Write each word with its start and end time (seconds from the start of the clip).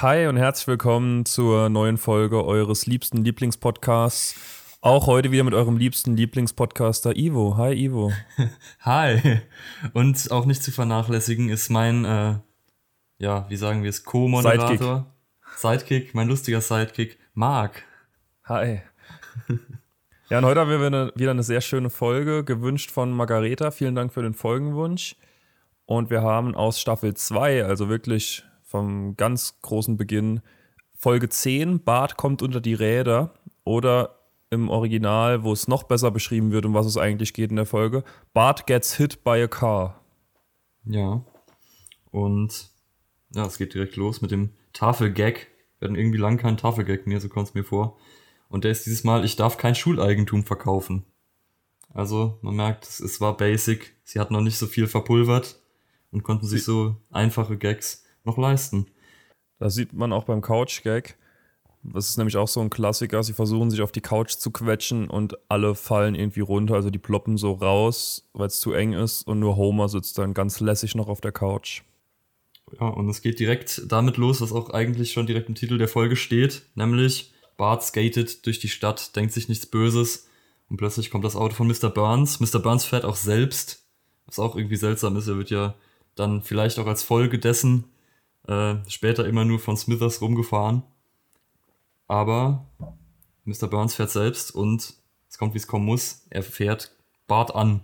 Hi 0.00 0.28
und 0.28 0.36
herzlich 0.36 0.68
willkommen 0.68 1.26
zur 1.26 1.68
neuen 1.70 1.96
Folge 1.96 2.44
eures 2.44 2.86
liebsten 2.86 3.24
Lieblingspodcasts. 3.24 4.36
Auch 4.80 5.08
heute 5.08 5.32
wieder 5.32 5.42
mit 5.42 5.54
eurem 5.54 5.76
liebsten 5.76 6.16
Lieblingspodcaster 6.16 7.16
Ivo. 7.16 7.56
Hi 7.56 7.74
Ivo. 7.74 8.12
Hi. 8.82 9.40
Und 9.94 10.30
auch 10.30 10.46
nicht 10.46 10.62
zu 10.62 10.70
vernachlässigen 10.70 11.48
ist 11.48 11.68
mein, 11.68 12.04
äh, 12.04 12.34
ja, 13.18 13.46
wie 13.48 13.56
sagen 13.56 13.82
wir 13.82 13.90
es, 13.90 14.04
Co-Moderator. 14.04 15.06
Sidekick. 15.56 15.88
Sidekick, 15.88 16.14
mein 16.14 16.28
lustiger 16.28 16.60
Sidekick, 16.60 17.18
Marc. 17.34 17.82
Hi. 18.44 18.82
Ja, 20.30 20.38
und 20.38 20.44
heute 20.44 20.60
haben 20.60 20.70
wir 20.70 20.78
eine, 20.78 21.12
wieder 21.16 21.32
eine 21.32 21.42
sehr 21.42 21.60
schöne 21.60 21.90
Folge, 21.90 22.44
gewünscht 22.44 22.92
von 22.92 23.10
Margareta. 23.10 23.72
Vielen 23.72 23.96
Dank 23.96 24.12
für 24.12 24.22
den 24.22 24.34
Folgenwunsch. 24.34 25.16
Und 25.86 26.08
wir 26.08 26.22
haben 26.22 26.54
aus 26.54 26.80
Staffel 26.80 27.14
2, 27.14 27.64
also 27.64 27.88
wirklich 27.88 28.44
vom 28.68 29.16
ganz 29.16 29.60
großen 29.62 29.96
Beginn, 29.96 30.42
Folge 30.94 31.28
10, 31.28 31.84
Bart 31.84 32.16
kommt 32.16 32.42
unter 32.42 32.60
die 32.60 32.74
Räder. 32.74 33.34
Oder 33.64 34.18
im 34.50 34.68
Original, 34.68 35.42
wo 35.42 35.52
es 35.52 35.68
noch 35.68 35.84
besser 35.84 36.10
beschrieben 36.10 36.52
wird, 36.52 36.66
um 36.66 36.74
was 36.74 36.86
es 36.86 36.96
eigentlich 36.96 37.32
geht 37.32 37.50
in 37.50 37.56
der 37.56 37.66
Folge, 37.66 38.04
Bart 38.32 38.66
gets 38.66 38.94
hit 38.96 39.24
by 39.24 39.42
a 39.42 39.46
car. 39.46 40.02
Ja. 40.84 41.24
Und 42.10 42.70
ja, 43.34 43.46
es 43.46 43.58
geht 43.58 43.74
direkt 43.74 43.96
los 43.96 44.22
mit 44.22 44.30
dem 44.30 44.50
Tafelgag. 44.72 45.48
Wir 45.78 45.88
hatten 45.88 45.98
irgendwie 45.98 46.18
lang 46.18 46.38
keinen 46.38 46.56
Tafelgag 46.56 47.06
mehr, 47.06 47.20
so 47.20 47.28
kommt 47.28 47.48
es 47.48 47.54
mir 47.54 47.64
vor. 47.64 47.98
Und 48.48 48.64
der 48.64 48.70
ist 48.70 48.86
dieses 48.86 49.04
Mal, 49.04 49.24
ich 49.24 49.36
darf 49.36 49.58
kein 49.58 49.74
Schuleigentum 49.74 50.44
verkaufen. 50.44 51.04
Also 51.92 52.38
man 52.42 52.56
merkt, 52.56 52.84
es, 52.84 53.20
war 53.20 53.36
basic. 53.36 53.94
Sie 54.04 54.18
hatten 54.18 54.34
noch 54.34 54.40
nicht 54.40 54.58
so 54.58 54.66
viel 54.66 54.86
verpulvert 54.86 55.60
und 56.10 56.22
konnten 56.22 56.46
sich 56.46 56.64
so 56.64 56.96
einfache 57.10 57.58
Gags 57.58 58.04
noch 58.24 58.38
leisten. 58.38 58.86
Da 59.58 59.70
sieht 59.70 59.92
man 59.92 60.12
auch 60.12 60.24
beim 60.24 60.40
Couch-Gag. 60.40 61.16
Das 61.82 62.08
ist 62.08 62.18
nämlich 62.18 62.36
auch 62.36 62.48
so 62.48 62.60
ein 62.60 62.70
Klassiker. 62.70 63.22
Sie 63.22 63.32
versuchen 63.32 63.70
sich 63.70 63.82
auf 63.82 63.92
die 63.92 64.00
Couch 64.00 64.32
zu 64.32 64.50
quetschen 64.50 65.08
und 65.08 65.38
alle 65.48 65.74
fallen 65.74 66.14
irgendwie 66.14 66.40
runter. 66.40 66.74
Also 66.74 66.90
die 66.90 66.98
ploppen 66.98 67.36
so 67.36 67.52
raus, 67.52 68.28
weil 68.32 68.48
es 68.48 68.60
zu 68.60 68.72
eng 68.72 68.92
ist. 68.92 69.26
Und 69.26 69.38
nur 69.40 69.56
Homer 69.56 69.88
sitzt 69.88 70.18
dann 70.18 70.34
ganz 70.34 70.60
lässig 70.60 70.94
noch 70.94 71.08
auf 71.08 71.20
der 71.20 71.32
Couch. 71.32 71.82
Ja, 72.78 72.88
und 72.88 73.08
es 73.08 73.22
geht 73.22 73.40
direkt 73.40 73.82
damit 73.88 74.16
los, 74.16 74.40
was 74.40 74.52
auch 74.52 74.70
eigentlich 74.70 75.12
schon 75.12 75.26
direkt 75.26 75.48
im 75.48 75.54
Titel 75.54 75.78
der 75.78 75.88
Folge 75.88 76.16
steht. 76.16 76.62
Nämlich 76.74 77.32
Bart 77.56 77.82
skatet 77.82 78.44
durch 78.46 78.58
die 78.58 78.68
Stadt, 78.68 79.16
denkt 79.16 79.32
sich 79.32 79.48
nichts 79.48 79.66
Böses 79.66 80.28
und 80.68 80.76
plötzlich 80.76 81.10
kommt 81.10 81.24
das 81.24 81.36
Auto 81.36 81.54
von 81.54 81.66
Mr. 81.66 81.88
Burns. 81.88 82.40
Mr. 82.40 82.58
Burns 82.58 82.84
fährt 82.84 83.04
auch 83.04 83.16
selbst, 83.16 83.86
was 84.26 84.38
auch 84.38 84.54
irgendwie 84.54 84.76
seltsam 84.76 85.16
ist. 85.16 85.28
Er 85.28 85.38
wird 85.38 85.50
ja 85.50 85.74
dann 86.14 86.42
vielleicht 86.42 86.78
auch 86.78 86.86
als 86.86 87.02
Folge 87.02 87.38
dessen 87.38 87.84
äh, 88.48 88.76
später 88.88 89.26
immer 89.26 89.44
nur 89.44 89.58
von 89.58 89.76
Smithers 89.76 90.20
rumgefahren. 90.20 90.82
Aber 92.06 92.66
Mr. 93.44 93.68
Burns 93.68 93.94
fährt 93.94 94.10
selbst 94.10 94.54
und 94.54 94.94
es 95.28 95.38
kommt, 95.38 95.54
wie 95.54 95.58
es 95.58 95.66
kommen 95.66 95.84
muss. 95.84 96.26
Er 96.30 96.42
fährt 96.42 96.96
Bart 97.26 97.54
an. 97.54 97.82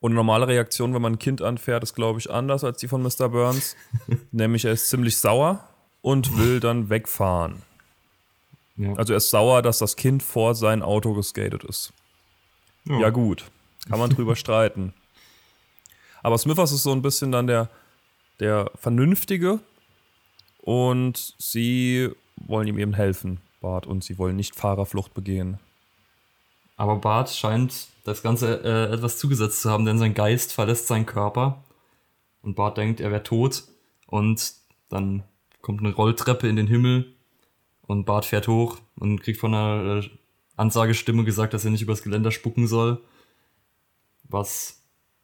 Und 0.00 0.10
eine 0.10 0.16
normale 0.16 0.48
Reaktion, 0.48 0.92
wenn 0.92 1.00
man 1.00 1.14
ein 1.14 1.18
Kind 1.18 1.40
anfährt, 1.40 1.82
ist, 1.82 1.94
glaube 1.94 2.18
ich, 2.18 2.30
anders 2.30 2.62
als 2.62 2.78
die 2.78 2.88
von 2.88 3.02
Mr. 3.02 3.28
Burns. 3.28 3.76
Nämlich 4.32 4.64
er 4.64 4.72
ist 4.72 4.90
ziemlich 4.90 5.16
sauer 5.16 5.66
und 6.02 6.36
will 6.36 6.60
dann 6.60 6.90
wegfahren. 6.90 7.62
Ja. 8.76 8.92
Also 8.94 9.14
er 9.14 9.18
ist 9.18 9.30
sauer, 9.30 9.62
dass 9.62 9.78
das 9.78 9.96
Kind 9.96 10.22
vor 10.22 10.54
sein 10.54 10.82
Auto 10.82 11.14
geskatet 11.14 11.64
ist. 11.64 11.92
Ja, 12.84 12.98
ja 13.00 13.10
gut. 13.10 13.44
Kann 13.88 13.98
man 13.98 14.10
drüber 14.10 14.36
streiten. 14.36 14.92
Aber 16.22 16.36
Smithers 16.36 16.72
ist 16.72 16.82
so 16.82 16.92
ein 16.92 17.02
bisschen 17.02 17.32
dann 17.32 17.46
der, 17.46 17.70
der 18.40 18.70
Vernünftige. 18.74 19.60
Und 20.64 21.34
sie 21.36 22.08
wollen 22.36 22.68
ihm 22.68 22.78
eben 22.78 22.94
helfen, 22.94 23.42
Bart, 23.60 23.86
und 23.86 24.02
sie 24.02 24.16
wollen 24.16 24.34
nicht 24.34 24.56
Fahrerflucht 24.56 25.12
begehen. 25.12 25.58
Aber 26.76 26.96
Bart 26.96 27.28
scheint 27.28 27.88
das 28.04 28.22
Ganze 28.22 28.64
äh, 28.64 28.94
etwas 28.94 29.18
zugesetzt 29.18 29.60
zu 29.60 29.70
haben, 29.70 29.84
denn 29.84 29.98
sein 29.98 30.14
Geist 30.14 30.54
verlässt 30.54 30.86
seinen 30.86 31.04
Körper. 31.04 31.62
Und 32.40 32.56
Bart 32.56 32.78
denkt, 32.78 33.00
er 33.00 33.10
wäre 33.10 33.22
tot. 33.22 33.64
Und 34.06 34.54
dann 34.88 35.22
kommt 35.60 35.80
eine 35.80 35.92
Rolltreppe 35.94 36.48
in 36.48 36.56
den 36.56 36.66
Himmel 36.66 37.12
und 37.82 38.06
Bart 38.06 38.24
fährt 38.24 38.48
hoch 38.48 38.78
und 38.96 39.20
kriegt 39.20 39.40
von 39.40 39.54
einer 39.54 39.98
äh, 39.98 40.10
Ansagestimme 40.56 41.24
gesagt, 41.24 41.52
dass 41.52 41.66
er 41.66 41.72
nicht 41.72 41.82
übers 41.82 42.02
Geländer 42.02 42.30
spucken 42.30 42.66
soll. 42.66 43.02
Was, 44.22 44.82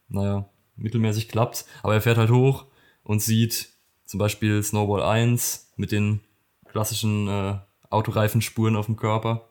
naja, 0.08 0.50
mittelmäßig 0.76 1.28
klappt. 1.30 1.64
Aber 1.82 1.94
er 1.94 2.02
fährt 2.02 2.18
halt 2.18 2.30
hoch 2.30 2.66
und 3.04 3.22
sieht 3.22 3.70
zum 4.10 4.18
Beispiel 4.18 4.60
Snowball 4.62 5.02
1 5.02 5.72
mit 5.76 5.92
den 5.92 6.20
klassischen 6.66 7.28
äh, 7.28 7.58
Autoreifenspuren 7.90 8.74
auf 8.74 8.86
dem 8.86 8.96
Körper. 8.96 9.48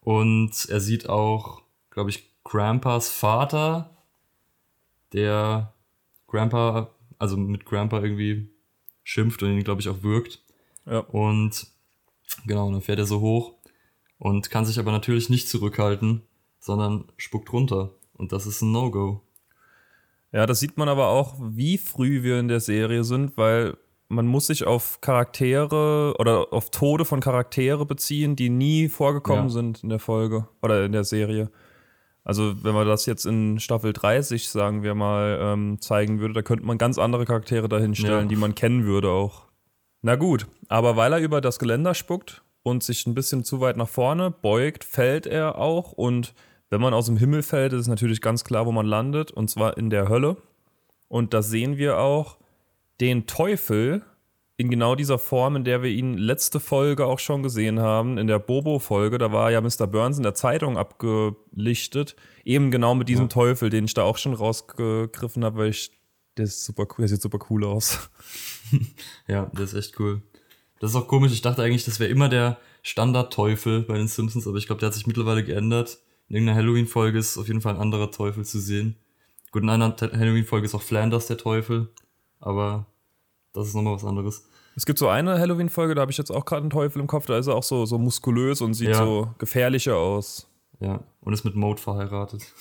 Und 0.00 0.66
er 0.68 0.80
sieht 0.80 1.08
auch, 1.08 1.60
glaube 1.90 2.10
ich, 2.10 2.30
Grandpas 2.44 3.10
Vater, 3.10 3.90
der 5.12 5.74
Grandpa, 6.26 6.90
also 7.18 7.36
mit 7.36 7.66
Grandpa 7.66 8.00
irgendwie 8.00 8.48
schimpft 9.02 9.42
und 9.42 9.50
ihn, 9.50 9.64
glaube 9.64 9.80
ich, 9.80 9.88
auch 9.88 10.02
wirkt. 10.02 10.40
Ja. 10.86 11.00
Und 11.00 11.66
Genau, 12.46 12.70
dann 12.70 12.82
fährt 12.82 12.98
er 12.98 13.06
so 13.06 13.20
hoch 13.20 13.54
und 14.18 14.50
kann 14.50 14.66
sich 14.66 14.78
aber 14.78 14.92
natürlich 14.92 15.30
nicht 15.30 15.48
zurückhalten, 15.48 16.22
sondern 16.58 17.04
spuckt 17.16 17.52
runter. 17.52 17.94
Und 18.14 18.32
das 18.32 18.46
ist 18.46 18.62
ein 18.62 18.72
No-Go. 18.72 19.22
Ja, 20.34 20.46
das 20.46 20.58
sieht 20.58 20.76
man 20.76 20.88
aber 20.88 21.10
auch, 21.10 21.36
wie 21.38 21.78
früh 21.78 22.24
wir 22.24 22.40
in 22.40 22.48
der 22.48 22.58
Serie 22.58 23.04
sind, 23.04 23.36
weil 23.36 23.76
man 24.08 24.26
muss 24.26 24.48
sich 24.48 24.66
auf 24.66 25.00
Charaktere 25.00 26.16
oder 26.18 26.52
auf 26.52 26.70
Tode 26.70 27.04
von 27.04 27.20
Charaktere 27.20 27.86
beziehen, 27.86 28.34
die 28.34 28.50
nie 28.50 28.88
vorgekommen 28.88 29.44
ja. 29.44 29.50
sind 29.50 29.84
in 29.84 29.90
der 29.90 30.00
Folge 30.00 30.48
oder 30.60 30.84
in 30.84 30.90
der 30.90 31.04
Serie. 31.04 31.52
Also 32.24 32.64
wenn 32.64 32.74
man 32.74 32.84
das 32.84 33.06
jetzt 33.06 33.26
in 33.26 33.60
Staffel 33.60 33.92
30, 33.92 34.48
sagen 34.48 34.82
wir 34.82 34.96
mal, 34.96 35.38
ähm, 35.40 35.80
zeigen 35.80 36.18
würde, 36.18 36.34
da 36.34 36.42
könnte 36.42 36.66
man 36.66 36.78
ganz 36.78 36.98
andere 36.98 37.26
Charaktere 37.26 37.68
dahinstellen, 37.68 38.22
ja. 38.22 38.28
die 38.28 38.36
man 38.36 38.56
kennen 38.56 38.86
würde 38.86 39.10
auch. 39.10 39.44
Na 40.02 40.16
gut, 40.16 40.48
aber 40.68 40.96
weil 40.96 41.12
er 41.12 41.20
über 41.20 41.42
das 41.42 41.60
Geländer 41.60 41.94
spuckt 41.94 42.42
und 42.64 42.82
sich 42.82 43.06
ein 43.06 43.14
bisschen 43.14 43.44
zu 43.44 43.60
weit 43.60 43.76
nach 43.76 43.88
vorne 43.88 44.32
beugt, 44.32 44.82
fällt 44.82 45.26
er 45.26 45.58
auch. 45.58 45.92
Und 45.92 46.34
wenn 46.70 46.80
man 46.80 46.94
aus 46.94 47.06
dem 47.06 47.16
Himmel 47.16 47.42
fällt, 47.42 47.72
ist 47.72 47.82
es 47.82 47.88
natürlich 47.88 48.20
ganz 48.20 48.44
klar, 48.44 48.66
wo 48.66 48.72
man 48.72 48.86
landet, 48.86 49.30
und 49.30 49.50
zwar 49.50 49.76
in 49.76 49.90
der 49.90 50.08
Hölle. 50.08 50.36
Und 51.08 51.34
da 51.34 51.42
sehen 51.42 51.76
wir 51.76 51.98
auch 51.98 52.38
den 53.00 53.26
Teufel 53.26 54.02
in 54.56 54.70
genau 54.70 54.94
dieser 54.94 55.18
Form, 55.18 55.56
in 55.56 55.64
der 55.64 55.82
wir 55.82 55.90
ihn 55.90 56.16
letzte 56.16 56.60
Folge 56.60 57.06
auch 57.06 57.18
schon 57.18 57.42
gesehen 57.42 57.80
haben, 57.80 58.18
in 58.18 58.28
der 58.28 58.38
Bobo-Folge. 58.38 59.18
Da 59.18 59.32
war 59.32 59.50
ja 59.50 59.60
Mr. 59.60 59.86
Burns 59.86 60.16
in 60.16 60.22
der 60.22 60.34
Zeitung 60.34 60.78
abgelichtet, 60.78 62.14
eben 62.44 62.70
genau 62.70 62.94
mit 62.94 63.08
diesem 63.08 63.24
ja. 63.24 63.28
Teufel, 63.28 63.70
den 63.70 63.84
ich 63.84 63.94
da 63.94 64.02
auch 64.02 64.16
schon 64.16 64.32
rausgegriffen 64.34 65.44
habe, 65.44 65.58
weil 65.58 65.70
ich 65.70 65.90
der 66.36 66.46
ist 66.46 66.64
super 66.64 66.86
cool, 66.90 67.02
der 67.02 67.08
sieht 67.08 67.22
super 67.22 67.38
cool 67.48 67.64
aus. 67.64 68.10
ja, 69.28 69.50
das 69.54 69.72
ist 69.72 69.86
echt 69.86 70.00
cool. 70.00 70.22
Das 70.80 70.90
ist 70.90 70.96
auch 70.96 71.06
komisch. 71.06 71.32
Ich 71.32 71.42
dachte 71.42 71.62
eigentlich, 71.62 71.84
das 71.84 72.00
wäre 72.00 72.10
immer 72.10 72.28
der 72.28 72.58
Standard-Teufel 72.82 73.82
bei 73.82 73.96
den 73.96 74.08
Simpsons, 74.08 74.46
aber 74.46 74.58
ich 74.58 74.66
glaube, 74.66 74.80
der 74.80 74.88
hat 74.88 74.94
sich 74.94 75.06
mittlerweile 75.06 75.44
geändert. 75.44 75.98
In 76.28 76.36
irgendeiner 76.36 76.58
Halloween-Folge 76.58 77.18
ist 77.18 77.36
auf 77.36 77.48
jeden 77.48 77.60
Fall 77.60 77.74
ein 77.74 77.80
anderer 77.80 78.10
Teufel 78.10 78.44
zu 78.44 78.58
sehen. 78.58 78.96
Gut, 79.52 79.62
in 79.62 79.68
einer 79.68 79.96
Halloween-Folge 79.96 80.66
ist 80.66 80.74
auch 80.74 80.82
Flanders 80.82 81.26
der 81.26 81.38
Teufel, 81.38 81.88
aber 82.40 82.86
das 83.52 83.68
ist 83.68 83.74
nochmal 83.74 83.94
was 83.94 84.04
anderes. 84.04 84.48
Es 84.76 84.86
gibt 84.86 84.98
so 84.98 85.08
eine 85.08 85.38
Halloween-Folge, 85.38 85.94
da 85.94 86.00
habe 86.00 86.10
ich 86.10 86.18
jetzt 86.18 86.30
auch 86.30 86.44
gerade 86.44 86.62
einen 86.62 86.70
Teufel 86.70 87.00
im 87.00 87.06
Kopf, 87.06 87.26
da 87.26 87.38
ist 87.38 87.46
er 87.46 87.54
auch 87.54 87.62
so, 87.62 87.86
so 87.86 87.98
muskulös 87.98 88.60
und 88.60 88.74
sieht 88.74 88.88
ja. 88.88 88.96
so 88.96 89.30
gefährlicher 89.38 89.96
aus. 89.96 90.48
Ja, 90.80 91.04
und 91.20 91.32
ist 91.32 91.44
mit 91.44 91.54
Mode 91.54 91.80
verheiratet. 91.80 92.52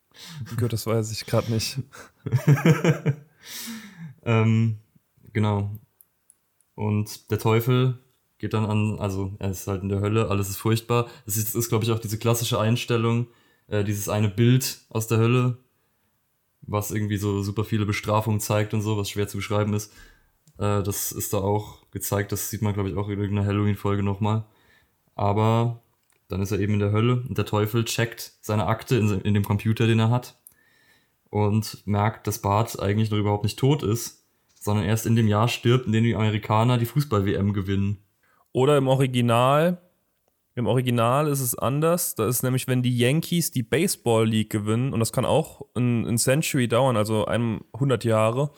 Gut, 0.56 0.72
das 0.72 0.86
weiß 0.86 1.10
ich 1.10 1.26
gerade 1.26 1.50
nicht. 1.52 1.78
ähm, 4.24 4.78
genau. 5.32 5.70
Und 6.74 7.30
der 7.30 7.38
Teufel 7.38 7.98
geht 8.38 8.54
dann 8.54 8.66
an, 8.66 8.98
also 8.98 9.34
er 9.38 9.50
ist 9.50 9.66
halt 9.66 9.82
in 9.82 9.88
der 9.88 10.00
Hölle, 10.00 10.28
alles 10.28 10.48
ist 10.48 10.58
furchtbar. 10.58 11.08
Das 11.24 11.36
ist, 11.36 11.54
ist 11.54 11.68
glaube 11.68 11.84
ich, 11.84 11.90
auch 11.90 11.98
diese 11.98 12.18
klassische 12.18 12.60
Einstellung, 12.60 13.28
äh, 13.68 13.84
dieses 13.84 14.08
eine 14.08 14.28
Bild 14.28 14.80
aus 14.88 15.06
der 15.06 15.18
Hölle, 15.18 15.58
was 16.62 16.90
irgendwie 16.90 17.16
so 17.16 17.42
super 17.42 17.64
viele 17.64 17.86
Bestrafungen 17.86 18.40
zeigt 18.40 18.74
und 18.74 18.82
so, 18.82 18.96
was 18.96 19.10
schwer 19.10 19.28
zu 19.28 19.38
beschreiben 19.38 19.74
ist. 19.74 19.92
Äh, 20.58 20.82
das 20.82 21.12
ist 21.12 21.32
da 21.32 21.38
auch 21.38 21.90
gezeigt, 21.90 22.32
das 22.32 22.50
sieht 22.50 22.62
man, 22.62 22.74
glaube 22.74 22.90
ich, 22.90 22.96
auch 22.96 23.08
in 23.08 23.18
irgendeiner 23.18 23.46
Halloween-Folge 23.46 24.02
nochmal. 24.02 24.44
Aber 25.14 25.82
dann 26.28 26.42
ist 26.42 26.52
er 26.52 26.60
eben 26.60 26.74
in 26.74 26.80
der 26.80 26.92
Hölle 26.92 27.24
und 27.28 27.38
der 27.38 27.46
Teufel 27.46 27.84
checkt 27.84 28.32
seine 28.40 28.66
Akte 28.66 28.96
in, 28.96 29.20
in 29.20 29.34
dem 29.34 29.44
Computer, 29.44 29.86
den 29.86 30.00
er 30.00 30.10
hat 30.10 30.38
und 31.30 31.86
merkt, 31.86 32.26
dass 32.26 32.40
Bart 32.40 32.80
eigentlich 32.80 33.10
noch 33.10 33.18
überhaupt 33.18 33.44
nicht 33.44 33.58
tot 33.58 33.82
ist, 33.82 34.24
sondern 34.54 34.84
erst 34.84 35.06
in 35.06 35.16
dem 35.16 35.28
Jahr 35.28 35.48
stirbt, 35.48 35.86
in 35.86 35.92
dem 35.92 36.04
die 36.04 36.16
Amerikaner 36.16 36.78
die 36.78 36.86
Fußball-WM 36.86 37.52
gewinnen. 37.52 37.98
Oder 38.56 38.78
im 38.78 38.88
Original, 38.88 39.82
im 40.54 40.66
Original 40.66 41.28
ist 41.28 41.42
es 41.42 41.58
anders. 41.58 42.14
Da 42.14 42.26
ist 42.26 42.42
nämlich, 42.42 42.66
wenn 42.66 42.82
die 42.82 42.96
Yankees 42.96 43.50
die 43.50 43.62
Baseball 43.62 44.26
League 44.26 44.48
gewinnen, 44.48 44.94
und 44.94 45.00
das 45.00 45.12
kann 45.12 45.26
auch 45.26 45.60
ein, 45.74 46.06
ein 46.06 46.16
Century 46.16 46.66
dauern, 46.66 46.96
also 46.96 47.26
100 47.26 48.04
Jahre. 48.04 48.50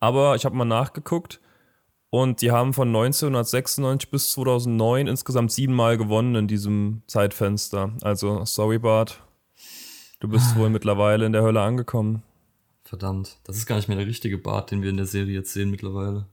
Aber 0.00 0.34
ich 0.34 0.44
habe 0.44 0.56
mal 0.56 0.64
nachgeguckt 0.64 1.40
Und 2.10 2.42
die 2.42 2.50
haben 2.50 2.74
von 2.74 2.88
1996 2.88 4.10
bis 4.10 4.32
2009 4.32 5.06
insgesamt 5.06 5.52
siebenmal 5.52 5.96
gewonnen 5.96 6.34
in 6.34 6.48
diesem 6.48 7.02
Zeitfenster. 7.06 7.92
Also, 8.02 8.44
sorry, 8.44 8.80
Bart. 8.80 9.22
Du 10.18 10.26
bist 10.26 10.56
wohl 10.56 10.70
mittlerweile 10.70 11.24
in 11.24 11.32
der 11.32 11.42
Hölle 11.42 11.60
angekommen. 11.60 12.24
Verdammt, 12.82 13.38
das 13.44 13.58
ist 13.58 13.66
gar 13.66 13.76
nicht 13.76 13.86
mehr 13.86 13.96
der 13.96 14.08
richtige 14.08 14.38
Bart, 14.38 14.72
den 14.72 14.82
wir 14.82 14.90
in 14.90 14.96
der 14.96 15.06
Serie 15.06 15.34
jetzt 15.34 15.52
sehen 15.52 15.70
mittlerweile. 15.70 16.26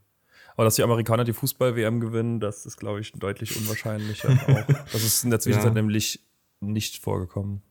Aber 0.55 0.65
dass 0.65 0.75
die 0.75 0.83
Amerikaner 0.83 1.23
die 1.23 1.33
Fußball-WM 1.33 1.99
gewinnen, 1.99 2.39
das 2.39 2.65
ist, 2.65 2.77
glaube 2.77 2.99
ich, 2.99 3.11
deutlich 3.13 3.57
unwahrscheinlicher. 3.57 4.29
auch. 4.47 4.85
Das 4.91 5.03
ist 5.03 5.23
in 5.23 5.29
der 5.29 5.39
Zwischenzeit 5.39 5.71
ja. 5.71 5.73
nämlich 5.73 6.19
nicht 6.59 6.97
vorgekommen. 6.97 7.61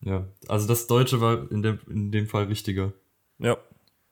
Ja, 0.00 0.28
also 0.46 0.68
das 0.68 0.86
Deutsche 0.86 1.20
war 1.20 1.50
in 1.50 1.62
dem, 1.62 1.80
in 1.88 2.12
dem 2.12 2.26
Fall 2.26 2.44
richtiger. 2.44 2.92
Ja. 3.38 3.56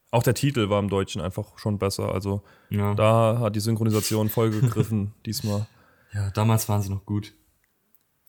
Auch 0.09 0.23
der 0.23 0.35
Titel 0.35 0.69
war 0.69 0.79
im 0.79 0.89
Deutschen 0.89 1.21
einfach 1.21 1.57
schon 1.59 1.79
besser. 1.79 2.13
Also 2.13 2.41
ja. 2.69 2.93
da 2.95 3.39
hat 3.39 3.55
die 3.55 3.59
Synchronisation 3.59 4.29
voll 4.29 4.51
gegriffen 4.51 5.13
diesmal. 5.25 5.67
Ja, 6.13 6.29
damals 6.31 6.69
waren 6.69 6.81
sie 6.81 6.89
noch 6.89 7.05
gut. 7.05 7.33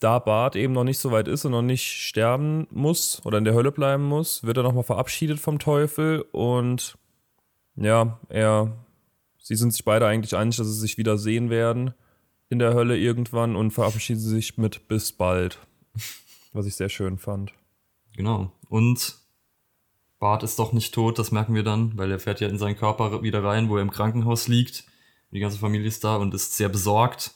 Da 0.00 0.18
Bart 0.18 0.54
eben 0.54 0.72
noch 0.72 0.84
nicht 0.84 0.98
so 0.98 1.10
weit 1.10 1.26
ist 1.26 1.44
und 1.44 1.52
noch 1.52 1.62
nicht 1.62 1.84
sterben 1.84 2.68
muss 2.70 3.24
oder 3.24 3.38
in 3.38 3.44
der 3.44 3.54
Hölle 3.54 3.72
bleiben 3.72 4.04
muss, 4.04 4.44
wird 4.44 4.56
er 4.56 4.62
nochmal 4.62 4.84
verabschiedet 4.84 5.40
vom 5.40 5.58
Teufel 5.58 6.24
und 6.32 6.96
ja, 7.74 8.20
er, 8.28 8.76
sie 9.48 9.56
sind 9.56 9.72
sich 9.72 9.82
beide 9.82 10.06
eigentlich 10.06 10.36
einig, 10.36 10.56
dass 10.56 10.66
sie 10.66 10.78
sich 10.78 10.98
wieder 10.98 11.16
sehen 11.16 11.48
werden 11.48 11.94
in 12.50 12.58
der 12.58 12.74
Hölle 12.74 12.98
irgendwann 12.98 13.56
und 13.56 13.70
verabschieden 13.70 14.20
sich 14.20 14.58
mit 14.58 14.88
bis 14.88 15.12
bald. 15.12 15.58
Was 16.52 16.66
ich 16.66 16.76
sehr 16.76 16.90
schön 16.90 17.16
fand. 17.16 17.54
Genau. 18.14 18.52
Und 18.68 19.16
Bart 20.18 20.42
ist 20.42 20.58
doch 20.58 20.74
nicht 20.74 20.92
tot, 20.92 21.18
das 21.18 21.32
merken 21.32 21.54
wir 21.54 21.62
dann, 21.62 21.96
weil 21.96 22.10
er 22.10 22.18
fährt 22.18 22.40
ja 22.40 22.48
in 22.48 22.58
seinen 22.58 22.76
Körper 22.76 23.22
wieder 23.22 23.42
rein, 23.42 23.70
wo 23.70 23.76
er 23.76 23.82
im 23.82 23.90
Krankenhaus 23.90 24.48
liegt. 24.48 24.84
Die 25.30 25.40
ganze 25.40 25.58
Familie 25.58 25.88
ist 25.88 26.04
da 26.04 26.16
und 26.16 26.34
ist 26.34 26.54
sehr 26.54 26.68
besorgt. 26.68 27.34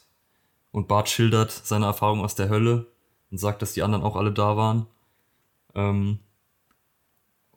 Und 0.71 0.87
Bart 0.87 1.09
schildert 1.09 1.51
seine 1.51 1.85
Erfahrung 1.85 2.21
aus 2.21 2.35
der 2.35 2.49
Hölle 2.49 2.91
und 3.31 3.39
sagt, 3.39 3.63
dass 3.63 3.73
die 3.73 3.81
anderen 3.81 4.03
auch 4.03 4.15
alle 4.15 4.31
da 4.31 4.55
waren. 4.55 4.85
Ähm 5.73 6.19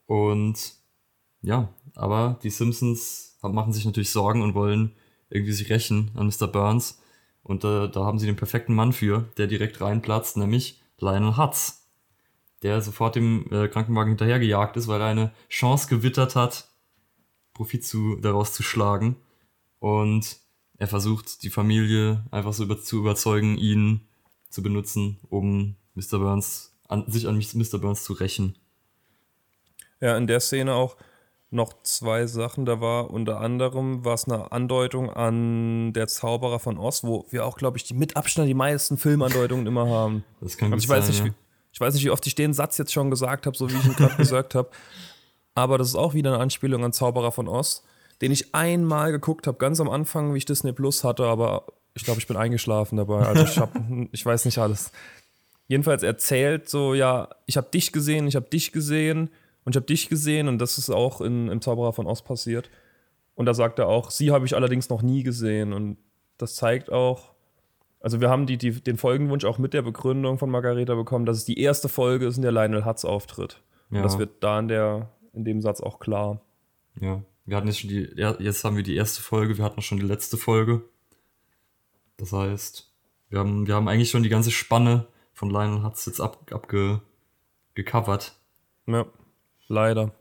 und 0.06 0.72
ja, 1.42 1.68
aber 1.94 2.38
die 2.42 2.50
Simpsons 2.50 3.25
machen 3.42 3.72
sich 3.72 3.84
natürlich 3.84 4.10
Sorgen 4.10 4.42
und 4.42 4.54
wollen 4.54 4.92
irgendwie 5.30 5.52
sich 5.52 5.70
rächen 5.70 6.10
an 6.14 6.26
Mr. 6.26 6.46
Burns. 6.46 7.00
Und 7.42 7.64
äh, 7.64 7.88
da 7.88 8.04
haben 8.04 8.18
sie 8.18 8.26
den 8.26 8.36
perfekten 8.36 8.74
Mann 8.74 8.92
für, 8.92 9.28
der 9.36 9.46
direkt 9.46 9.80
reinplatzt, 9.80 10.36
nämlich 10.36 10.80
Lionel 10.98 11.36
Hutz 11.36 11.86
der 12.62 12.80
sofort 12.80 13.14
dem 13.16 13.46
äh, 13.52 13.68
Krankenwagen 13.68 14.10
hinterhergejagt 14.10 14.76
ist, 14.76 14.88
weil 14.88 15.00
er 15.00 15.06
eine 15.06 15.32
Chance 15.48 15.88
gewittert 15.88 16.36
hat, 16.36 16.68
Profit 17.54 17.84
zu, 17.84 18.16
daraus 18.16 18.52
zu 18.52 18.62
schlagen. 18.62 19.16
Und 19.78 20.38
er 20.78 20.88
versucht, 20.88 21.42
die 21.42 21.50
Familie 21.50 22.24
einfach 22.30 22.52
so 22.52 22.64
über, 22.64 22.80
zu 22.80 22.98
überzeugen, 22.98 23.56
ihn 23.56 24.00
zu 24.48 24.62
benutzen, 24.62 25.18
um 25.28 25.76
Mr. 25.94 26.18
Burns, 26.18 26.74
an, 26.88 27.04
sich 27.10 27.28
an 27.28 27.36
Mr. 27.36 27.78
Burns 27.78 28.04
zu 28.04 28.14
rächen. 28.14 28.56
Ja, 30.00 30.16
in 30.16 30.26
der 30.26 30.40
Szene 30.40 30.74
auch 30.74 30.96
noch 31.50 31.82
zwei 31.82 32.26
Sachen. 32.26 32.66
Da 32.66 32.81
war 32.81 33.10
unter 33.10 33.40
anderem 33.40 34.04
was 34.04 34.26
eine 34.26 34.52
Andeutung 34.52 35.10
an 35.10 35.93
der 35.93 36.08
Zauberer 36.08 36.58
von 36.58 36.78
Oz, 36.78 37.04
wo 37.04 37.26
wir 37.31 37.46
auch, 37.46 37.56
glaube 37.56 37.78
ich, 37.78 37.84
die 37.84 37.94
mit 37.94 38.16
Abstand 38.16 38.48
die 38.48 38.54
meisten 38.54 38.98
Filmandeutungen 38.98 39.66
immer 39.66 39.88
haben. 39.88 40.25
Das 40.40 40.56
kann 40.56 40.72
Aber 40.72 40.81
ich 40.81 40.88
weiß 40.88 41.08
nicht, 41.08 41.20
ja. 41.20 41.26
wie, 41.26 41.32
ich 41.72 41.81
weiß 41.81 41.94
nicht, 41.94 42.04
wie 42.04 42.10
oft 42.10 42.26
ich 42.26 42.34
den 42.34 42.52
Satz 42.52 42.78
jetzt 42.78 42.93
schon 42.93 43.10
gesagt 43.10 43.46
habe, 43.46 43.56
so 43.56 43.70
wie 43.70 43.75
ich 43.75 43.84
ihn 43.84 43.94
gerade 43.94 44.16
gesagt 44.16 44.54
habe. 44.54 44.70
Aber 45.54 45.78
das 45.78 45.88
ist 45.88 45.94
auch 45.94 46.14
wieder 46.14 46.34
eine 46.34 46.43
Anspielung 46.43 46.84
an 46.84 46.93
Zauberer 46.93 47.32
von 47.32 47.49
Oz, 47.49 47.82
den 48.20 48.31
ich 48.31 48.54
einmal 48.54 49.12
geguckt 49.12 49.46
habe, 49.46 49.56
ganz 49.58 49.81
am 49.81 49.88
Anfang, 49.88 50.34
wie 50.34 50.38
ich 50.38 50.44
Disney 50.44 50.72
Plus 50.72 51.02
hatte, 51.02 51.25
aber 51.25 51.64
ich 51.94 52.04
glaube, 52.04 52.20
ich 52.20 52.26
bin 52.26 52.37
eingeschlafen 52.37 52.99
dabei. 52.99 53.26
Also 53.26 53.44
ich, 53.44 53.58
hab, 53.58 53.72
ich 54.12 54.25
weiß 54.25 54.44
nicht 54.44 54.58
alles. 54.58 54.92
Jedenfalls 55.66 56.02
erzählt 56.02 56.69
so, 56.69 56.94
ja, 56.94 57.31
ich 57.46 57.56
habe 57.56 57.69
dich 57.70 57.90
gesehen, 57.90 58.28
ich 58.28 58.37
habe 58.37 58.49
dich 58.49 58.70
gesehen 58.70 59.31
und 59.66 59.74
ich 59.74 59.76
habe 59.76 59.86
dich 59.86 60.08
gesehen 60.08 60.46
und 60.46 60.58
das 60.58 60.78
ist 60.78 60.90
auch 60.90 61.20
in, 61.20 61.48
im 61.48 61.60
Zauberer 61.60 61.92
von 61.92 62.06
Oz 62.06 62.22
passiert. 62.22 62.70
Und 63.34 63.46
da 63.46 63.52
sagt 63.52 63.80
er 63.80 63.88
auch, 63.88 64.12
sie 64.12 64.30
habe 64.30 64.46
ich 64.46 64.54
allerdings 64.54 64.88
noch 64.88 65.02
nie 65.02 65.24
gesehen 65.24 65.72
und 65.72 65.98
das 66.38 66.54
zeigt 66.54 66.90
auch, 66.90 67.34
also 68.00 68.20
wir 68.20 68.30
haben 68.30 68.46
die, 68.46 68.58
die, 68.58 68.80
den 68.80 68.96
Folgenwunsch 68.96 69.44
auch 69.44 69.58
mit 69.58 69.74
der 69.74 69.82
Begründung 69.82 70.38
von 70.38 70.50
Margareta 70.50 70.94
bekommen, 70.94 71.26
dass 71.26 71.38
es 71.38 71.44
die 71.44 71.58
erste 71.58 71.88
Folge 71.88 72.26
ist, 72.26 72.36
in 72.36 72.42
der 72.42 72.52
Lionel 72.52 72.86
Hutz 72.86 73.04
auftritt. 73.04 73.60
Ja. 73.90 73.96
Und 73.98 74.04
das 74.04 74.18
wird 74.18 74.44
da 74.44 74.60
in, 74.60 74.68
der, 74.68 75.10
in 75.32 75.44
dem 75.44 75.60
Satz 75.60 75.80
auch 75.80 75.98
klar. 75.98 76.40
Ja, 77.00 77.22
wir 77.44 77.56
hatten 77.56 77.66
jetzt 77.66 77.80
schon 77.80 77.90
die, 77.90 78.08
jetzt 78.14 78.62
haben 78.62 78.76
wir 78.76 78.84
die 78.84 78.94
erste 78.94 79.20
Folge, 79.20 79.58
wir 79.58 79.64
hatten 79.64 79.82
schon 79.82 79.98
die 79.98 80.06
letzte 80.06 80.36
Folge. 80.36 80.82
Das 82.18 82.32
heißt, 82.32 82.94
wir 83.30 83.40
haben, 83.40 83.66
wir 83.66 83.74
haben 83.74 83.88
eigentlich 83.88 84.10
schon 84.10 84.22
die 84.22 84.28
ganze 84.28 84.52
Spanne 84.52 85.08
von 85.32 85.50
Lionel 85.50 85.82
Hutz 85.82 86.06
jetzt 86.06 86.20
ab, 86.20 86.52
abgecovert. 86.52 88.38
Ja, 88.86 89.06
leider. 89.68 90.12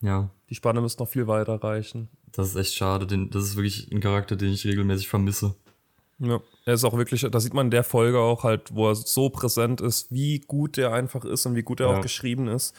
Ja. 0.00 0.30
Die 0.50 0.54
Spanne 0.54 0.80
müsste 0.80 1.02
noch 1.02 1.08
viel 1.08 1.26
weiter 1.26 1.62
reichen. 1.62 2.08
Das 2.32 2.48
ist 2.48 2.56
echt 2.56 2.74
schade, 2.74 3.06
denn 3.06 3.30
das 3.30 3.44
ist 3.44 3.56
wirklich 3.56 3.90
ein 3.90 4.00
Charakter, 4.00 4.36
den 4.36 4.52
ich 4.52 4.66
regelmäßig 4.66 5.08
vermisse. 5.08 5.54
Ja, 6.18 6.40
er 6.64 6.74
ist 6.74 6.84
auch 6.84 6.96
wirklich, 6.96 7.26
da 7.30 7.40
sieht 7.40 7.54
man 7.54 7.66
in 7.66 7.70
der 7.70 7.84
Folge 7.84 8.18
auch 8.18 8.42
halt, 8.42 8.74
wo 8.74 8.88
er 8.88 8.94
so 8.94 9.30
präsent 9.30 9.80
ist, 9.80 10.12
wie 10.12 10.40
gut 10.40 10.76
der 10.76 10.92
einfach 10.92 11.24
ist 11.24 11.46
und 11.46 11.54
wie 11.54 11.62
gut 11.62 11.80
er 11.80 11.90
ja. 11.90 11.96
auch 11.96 12.00
geschrieben 12.00 12.48
ist. 12.48 12.74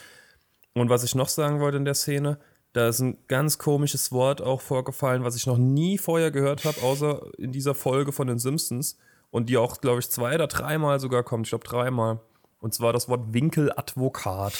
Und 0.73 0.89
was 0.89 1.03
ich 1.03 1.15
noch 1.15 1.29
sagen 1.29 1.59
wollte 1.59 1.77
in 1.77 1.85
der 1.85 1.93
Szene, 1.93 2.39
da 2.73 2.87
ist 2.87 2.99
ein 2.99 3.17
ganz 3.27 3.57
komisches 3.57 4.11
Wort 4.11 4.41
auch 4.41 4.61
vorgefallen, 4.61 5.23
was 5.23 5.35
ich 5.35 5.47
noch 5.47 5.57
nie 5.57 5.97
vorher 5.97 6.31
gehört 6.31 6.65
habe, 6.65 6.81
außer 6.83 7.31
in 7.37 7.51
dieser 7.51 7.73
Folge 7.73 8.11
von 8.11 8.27
den 8.27 8.39
Simpsons. 8.39 8.97
Und 9.31 9.49
die 9.49 9.57
auch, 9.57 9.79
glaube 9.79 9.99
ich, 9.99 10.09
zwei 10.09 10.35
oder 10.35 10.47
dreimal 10.47 10.99
sogar 10.99 11.23
kommt. 11.23 11.45
Ich 11.45 11.51
glaube, 11.51 11.67
dreimal. 11.67 12.19
Und 12.59 12.73
zwar 12.73 12.93
das 12.93 13.07
Wort 13.09 13.33
Winkeladvokat. 13.33 14.53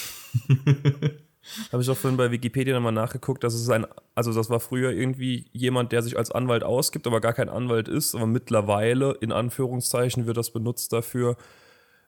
Habe 1.72 1.82
ich 1.82 1.90
auch 1.90 1.98
vorhin 1.98 2.18
bei 2.18 2.32
Wikipedia 2.32 2.76
nochmal 2.76 2.92
nachgeguckt, 2.92 3.44
dass 3.44 3.54
es 3.54 3.70
ein, 3.70 3.88
also 4.14 4.34
das 4.34 4.50
war 4.50 4.60
früher 4.60 4.92
irgendwie 4.92 5.46
jemand, 5.52 5.92
der 5.92 6.02
sich 6.02 6.18
als 6.18 6.32
Anwalt 6.32 6.64
ausgibt, 6.64 7.08
aber 7.08 7.22
gar 7.22 7.34
kein 7.34 7.50
Anwalt 7.50 7.88
ist, 7.88 8.14
aber 8.14 8.28
mittlerweile, 8.28 9.14
in 9.22 9.32
Anführungszeichen, 9.32 10.26
wird 10.26 10.38
das 10.38 10.52
benutzt 10.52 10.94
dafür, 10.94 11.38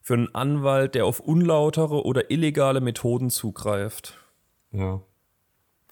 für 0.01 0.15
einen 0.15 0.33
Anwalt, 0.33 0.95
der 0.95 1.05
auf 1.05 1.19
unlautere 1.19 2.03
oder 2.05 2.31
illegale 2.31 2.81
Methoden 2.81 3.29
zugreift. 3.29 4.17
Ja. 4.71 5.01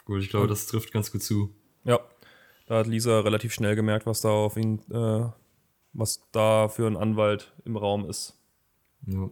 Gut, 0.06 0.24
ich 0.24 0.30
glaube, 0.30 0.48
das 0.48 0.68
trifft 0.68 0.92
ganz 0.92 1.12
gut 1.12 1.22
zu. 1.22 1.54
Ja. 1.84 2.00
Da 2.66 2.80
hat 2.80 2.88
Lisa 2.88 3.20
relativ 3.22 3.54
schnell 3.54 3.76
gemerkt, 3.76 4.06
was 4.06 4.22
da 4.22 4.30
auf 4.30 4.58
ihn, 4.58 4.80
äh, 4.92 5.30
was 5.94 6.22
da 6.32 6.68
für 6.68 6.88
ein 6.88 6.98
Anwalt 6.98 7.54
im 7.66 7.78
Raum 7.78 8.10
ist. 8.10 8.38
Ja. 9.06 9.30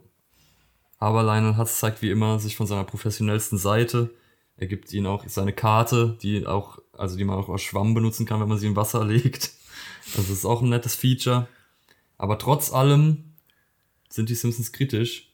Aber 0.98 1.22
Lionel 1.22 1.56
Hutz 1.56 1.78
zeigt 1.78 2.02
wie 2.02 2.10
immer 2.10 2.38
sich 2.38 2.56
von 2.56 2.66
seiner 2.66 2.84
professionellsten 2.84 3.58
Seite. 3.58 4.10
Er 4.56 4.66
gibt 4.66 4.92
ihnen 4.92 5.06
auch 5.06 5.24
seine 5.28 5.52
Karte, 5.52 6.18
die 6.20 6.46
auch, 6.46 6.78
also 6.92 7.16
die 7.16 7.24
man 7.24 7.38
auch 7.38 7.48
als 7.48 7.62
Schwamm 7.62 7.94
benutzen 7.94 8.26
kann, 8.26 8.40
wenn 8.40 8.48
man 8.48 8.58
sie 8.58 8.66
im 8.66 8.76
Wasser 8.76 9.04
legt. 9.06 9.52
Das 10.16 10.28
ist 10.28 10.44
auch 10.44 10.62
ein 10.62 10.68
nettes 10.68 10.94
Feature. 10.96 11.46
Aber 12.16 12.38
trotz 12.38 12.72
allem 12.72 13.34
sind 14.08 14.28
die 14.28 14.34
Simpsons 14.34 14.72
kritisch 14.72 15.32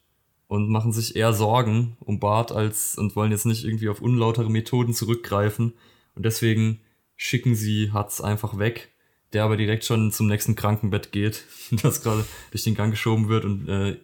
und 0.48 0.68
machen 0.68 0.92
sich 0.92 1.16
eher 1.16 1.32
Sorgen 1.32 1.96
um 2.00 2.20
Bart 2.20 2.52
als 2.52 2.98
und 2.98 3.16
wollen 3.16 3.32
jetzt 3.32 3.46
nicht 3.46 3.64
irgendwie 3.64 3.88
auf 3.88 4.02
unlautere 4.02 4.50
Methoden 4.50 4.92
zurückgreifen. 4.92 5.72
Und 6.14 6.26
deswegen 6.26 6.80
schicken 7.16 7.54
sie 7.54 7.92
Hutz 7.92 8.20
einfach 8.20 8.58
weg, 8.58 8.92
der 9.32 9.44
aber 9.44 9.56
direkt 9.56 9.84
schon 9.84 10.12
zum 10.12 10.26
nächsten 10.26 10.56
Krankenbett 10.56 11.12
geht, 11.12 11.44
das 11.82 12.02
gerade 12.02 12.26
durch 12.50 12.64
den 12.64 12.74
Gang 12.74 12.90
geschoben 12.90 13.28
wird 13.28 13.46
und 13.46 13.68
äh, 13.68 13.96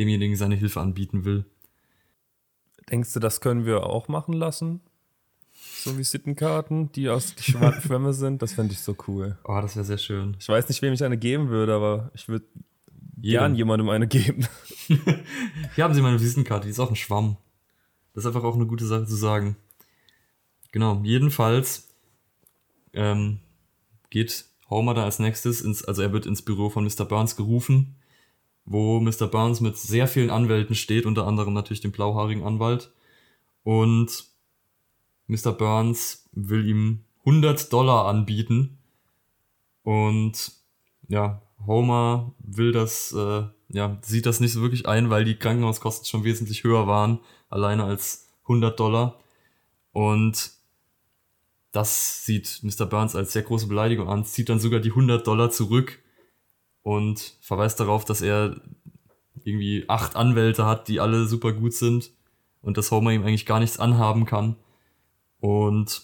demjenigen 0.00 0.34
seine 0.34 0.56
Hilfe 0.56 0.80
anbieten 0.80 1.26
will. 1.26 1.44
Denkst 2.90 3.12
du, 3.12 3.20
das 3.20 3.42
können 3.42 3.66
wir 3.66 3.84
auch 3.84 4.08
machen 4.08 4.32
lassen? 4.32 4.80
So 5.52 5.98
wie 5.98 6.04
Sittenkarten, 6.04 6.90
die 6.92 7.10
aus 7.10 7.34
Schwämme 7.38 8.14
sind, 8.14 8.40
das 8.40 8.54
fände 8.54 8.72
ich 8.72 8.80
so 8.80 8.96
cool. 9.06 9.38
Oh, 9.44 9.60
das 9.60 9.76
wäre 9.76 9.84
sehr 9.84 9.98
schön. 9.98 10.36
Ich 10.40 10.48
weiß 10.48 10.68
nicht, 10.70 10.80
wem 10.80 10.94
ich 10.94 11.04
eine 11.04 11.18
geben 11.18 11.50
würde, 11.50 11.74
aber 11.74 12.10
ich 12.14 12.28
würde 12.28 12.46
gern 13.18 13.54
jemandem 13.54 13.90
eine 13.90 14.08
geben. 14.08 14.46
Hier 15.74 15.84
haben 15.84 15.92
Sie 15.92 16.00
meine 16.00 16.18
Visitenkarte, 16.18 16.64
die 16.64 16.70
ist 16.70 16.80
auch 16.80 16.88
ein 16.88 16.96
Schwamm. 16.96 17.36
Das 18.14 18.24
ist 18.24 18.28
einfach 18.28 18.44
auch 18.44 18.54
eine 18.54 18.66
gute 18.66 18.86
Sache 18.86 19.04
zu 19.04 19.16
sagen. 19.16 19.56
Genau, 20.72 21.02
jedenfalls 21.04 21.88
ähm, 22.94 23.40
geht 24.08 24.46
Homer 24.70 24.94
da 24.94 25.04
als 25.04 25.18
nächstes 25.18 25.60
ins, 25.60 25.84
also 25.84 26.00
er 26.00 26.12
wird 26.14 26.24
ins 26.24 26.42
Büro 26.42 26.70
von 26.70 26.84
Mr. 26.84 27.04
Burns 27.04 27.36
gerufen 27.36 27.99
wo 28.70 29.00
Mr. 29.00 29.26
Burns 29.26 29.60
mit 29.60 29.76
sehr 29.76 30.06
vielen 30.06 30.30
Anwälten 30.30 30.76
steht, 30.76 31.04
unter 31.04 31.26
anderem 31.26 31.52
natürlich 31.52 31.80
dem 31.80 31.90
blauhaarigen 31.90 32.44
Anwalt. 32.44 32.92
Und 33.64 34.26
Mr. 35.26 35.50
Burns 35.50 36.28
will 36.30 36.64
ihm 36.64 37.04
100 37.26 37.72
Dollar 37.72 38.06
anbieten. 38.06 38.78
Und 39.82 40.52
ja, 41.08 41.42
Homer 41.66 42.32
will 42.38 42.70
das, 42.70 43.12
äh, 43.12 43.42
ja, 43.70 43.98
sieht 44.02 44.26
das 44.26 44.38
nicht 44.38 44.52
so 44.52 44.62
wirklich 44.62 44.86
ein, 44.86 45.10
weil 45.10 45.24
die 45.24 45.34
Krankenhauskosten 45.34 46.06
schon 46.06 46.22
wesentlich 46.22 46.62
höher 46.62 46.86
waren, 46.86 47.18
alleine 47.48 47.82
als 47.82 48.28
100 48.44 48.78
Dollar. 48.78 49.18
Und 49.90 50.52
das 51.72 52.24
sieht 52.24 52.60
Mr. 52.62 52.86
Burns 52.86 53.16
als 53.16 53.32
sehr 53.32 53.42
große 53.42 53.66
Beleidigung 53.66 54.08
an, 54.08 54.24
zieht 54.24 54.48
dann 54.48 54.60
sogar 54.60 54.78
die 54.78 54.90
100 54.90 55.26
Dollar 55.26 55.50
zurück 55.50 55.99
und 56.82 57.36
verweist 57.40 57.80
darauf, 57.80 58.04
dass 58.04 58.22
er 58.22 58.60
irgendwie 59.44 59.84
acht 59.88 60.16
Anwälte 60.16 60.66
hat, 60.66 60.88
die 60.88 61.00
alle 61.00 61.26
super 61.26 61.52
gut 61.52 61.72
sind 61.72 62.10
und 62.62 62.76
dass 62.76 62.90
Homer 62.90 63.12
ihm 63.12 63.22
eigentlich 63.22 63.46
gar 63.46 63.60
nichts 63.60 63.78
anhaben 63.78 64.26
kann. 64.26 64.56
Und 65.40 66.02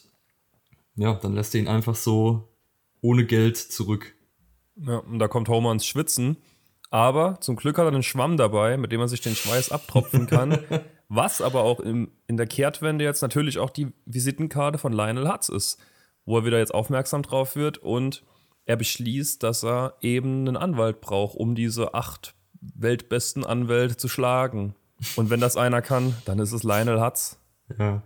ja, 0.95 1.15
dann 1.15 1.35
lässt 1.35 1.55
er 1.55 1.61
ihn 1.61 1.69
einfach 1.69 1.95
so 1.95 2.49
ohne 3.01 3.27
Geld 3.27 3.57
zurück. 3.57 4.15
Ja, 4.77 4.99
und 4.99 5.19
da 5.19 5.29
kommt 5.29 5.49
Homer 5.49 5.73
ins 5.73 5.87
Schwitzen. 5.87 6.37
Aber 6.91 7.41
zum 7.41 7.57
Glück 7.57 7.79
hat 7.79 7.85
er 7.85 7.93
einen 7.93 8.03
Schwamm 8.03 8.37
dabei, 8.37 8.77
mit 8.77 8.93
dem 8.93 9.01
er 9.01 9.09
sich 9.09 9.21
den 9.21 9.35
Schweiß 9.35 9.71
abtropfen 9.71 10.27
kann. 10.27 10.59
was 11.09 11.41
aber 11.41 11.63
auch 11.63 11.81
im, 11.81 12.11
in 12.27 12.37
der 12.37 12.47
Kehrtwende 12.47 13.05
jetzt 13.05 13.23
natürlich 13.23 13.59
auch 13.59 13.71
die 13.71 13.93
Visitenkarte 14.07 14.79
von 14.79 14.93
Lionel 14.93 15.31
Hutz 15.31 15.49
ist, 15.49 15.79
wo 16.25 16.39
er 16.39 16.45
wieder 16.45 16.59
jetzt 16.59 16.75
aufmerksam 16.75 17.23
drauf 17.23 17.57
wird 17.57 17.79
und 17.79 18.25
er 18.67 18.77
beschließt, 18.77 19.43
dass 19.43 19.65
er 19.65 19.95
eben 20.01 20.41
einen 20.41 20.57
Anwalt 20.57 21.01
braucht, 21.01 21.37
um 21.37 21.55
diese 21.55 21.95
acht 21.95 22.35
weltbesten 22.61 23.45
Anwälte 23.45 23.97
zu 23.97 24.09
schlagen. 24.09 24.75
Und 25.15 25.31
wenn 25.31 25.41
das 25.41 25.57
einer 25.57 25.83
kann, 25.83 26.15
dann 26.25 26.39
ist 26.39 26.53
es 26.53 26.63
Lionel 26.63 27.01
Hutz. 27.01 27.39
Ja. 27.79 28.03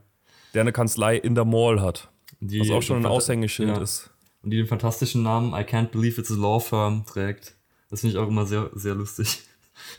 Der 0.55 0.61
eine 0.61 0.73
Kanzlei 0.73 1.17
in 1.17 1.35
der 1.35 1.45
Mall 1.45 1.81
hat. 1.81 2.11
Die, 2.41 2.61
was 2.61 2.71
auch 2.71 2.83
schon 2.83 2.99
ein 2.99 3.07
Aushängeschild 3.07 3.77
ja. 3.77 3.83
ist. 3.83 4.11
Und 4.43 4.51
die 4.51 4.57
den 4.57 4.67
fantastischen 4.67 5.23
Namen 5.23 5.53
I 5.53 5.65
Can't 5.65 5.89
Believe 5.89 6.21
It's 6.21 6.31
a 6.31 6.35
Law 6.35 6.61
Firm 6.61 7.05
trägt. 7.07 7.57
Das 7.89 8.01
finde 8.01 8.17
ich 8.17 8.23
auch 8.23 8.29
immer 8.29 8.47
sehr, 8.47 8.71
sehr 8.75 8.95
lustig. 8.95 9.43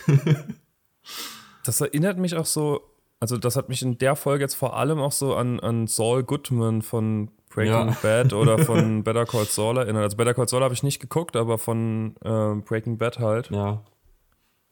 das 1.65 1.81
erinnert 1.81 2.17
mich 2.17 2.35
auch 2.35 2.45
so, 2.45 2.81
also 3.19 3.37
das 3.37 3.55
hat 3.55 3.69
mich 3.69 3.81
in 3.81 3.97
der 3.97 4.15
Folge 4.15 4.43
jetzt 4.43 4.55
vor 4.55 4.75
allem 4.75 4.99
auch 4.99 5.11
so 5.11 5.35
an, 5.35 5.59
an 5.59 5.87
Saul 5.87 6.23
Goodman 6.23 6.81
von 6.81 7.29
Breaking 7.53 7.89
ja. 7.89 7.97
Bad 8.01 8.33
oder 8.33 8.57
von 8.65 9.03
Better 9.03 9.25
Call 9.25 9.45
Saul 9.45 9.77
erinnert. 9.77 10.03
Also 10.03 10.17
Better 10.17 10.33
Call 10.33 10.47
Saul 10.47 10.63
habe 10.63 10.73
ich 10.73 10.83
nicht 10.83 10.99
geguckt, 10.99 11.35
aber 11.35 11.57
von 11.57 12.15
äh, 12.23 12.55
Breaking 12.61 12.97
Bad 12.97 13.19
halt. 13.19 13.49
Ja. 13.51 13.83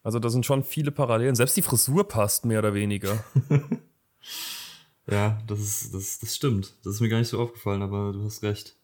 Also 0.04 0.20
da 0.20 0.30
sind 0.30 0.46
schon 0.46 0.64
viele 0.64 0.92
Parallelen. 0.92 1.36
Selbst 1.36 1.58
die 1.58 1.62
Frisur 1.62 2.08
passt 2.08 2.46
mehr 2.46 2.60
oder 2.60 2.74
weniger. 2.74 3.24
ja, 5.10 5.38
das 5.46 5.60
ist, 5.60 5.94
das, 5.94 6.20
das 6.20 6.36
stimmt. 6.36 6.74
Das 6.84 6.96
ist 6.96 7.02
mir 7.02 7.10
gar 7.10 7.20
nicht 7.20 7.28
so 7.28 7.40
aufgefallen, 7.40 7.82
aber 7.82 8.14
du 8.14 8.24
hast 8.24 8.42
recht. 8.44 8.76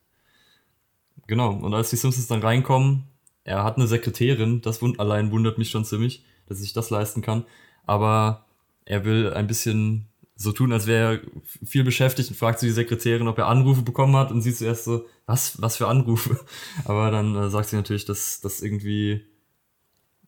Genau, 1.28 1.52
und 1.54 1.74
als 1.74 1.90
die 1.90 1.96
Simpsons 1.96 2.28
dann 2.28 2.42
reinkommen, 2.42 3.06
er 3.44 3.64
hat 3.64 3.78
eine 3.78 3.88
Sekretärin, 3.88 4.62
das 4.62 4.82
wund 4.82 5.00
allein 5.00 5.32
wundert 5.32 5.58
mich 5.58 5.70
schon 5.70 5.86
ziemlich, 5.86 6.26
dass 6.48 6.60
sich 6.60 6.74
das 6.74 6.90
leisten 6.90 7.22
kann. 7.22 7.46
Aber 7.86 8.46
er 8.86 9.06
will 9.06 9.34
ein 9.34 9.48
bisschen 9.48 10.08
so 10.36 10.52
tun, 10.52 10.74
als 10.74 10.86
wäre 10.86 11.22
er 11.22 11.66
viel 11.66 11.84
beschäftigt 11.84 12.30
und 12.30 12.36
fragt 12.36 12.60
so 12.60 12.66
die 12.66 12.74
Sekretärin, 12.74 13.28
ob 13.28 13.38
er 13.38 13.48
Anrufe 13.48 13.82
bekommen 13.82 14.16
hat 14.16 14.32
und 14.32 14.42
sie 14.42 14.54
zuerst 14.54 14.84
so, 14.84 15.06
was, 15.26 15.62
was 15.62 15.78
für 15.78 15.88
Anrufe? 15.88 16.40
Aber 16.86 17.10
dann 17.12 17.36
äh, 17.36 17.50
sagt 17.50 17.70
sie 17.70 17.78
natürlich, 17.78 18.06
dass, 18.06 18.42
dass 18.42 18.62
irgendwie 18.62 19.26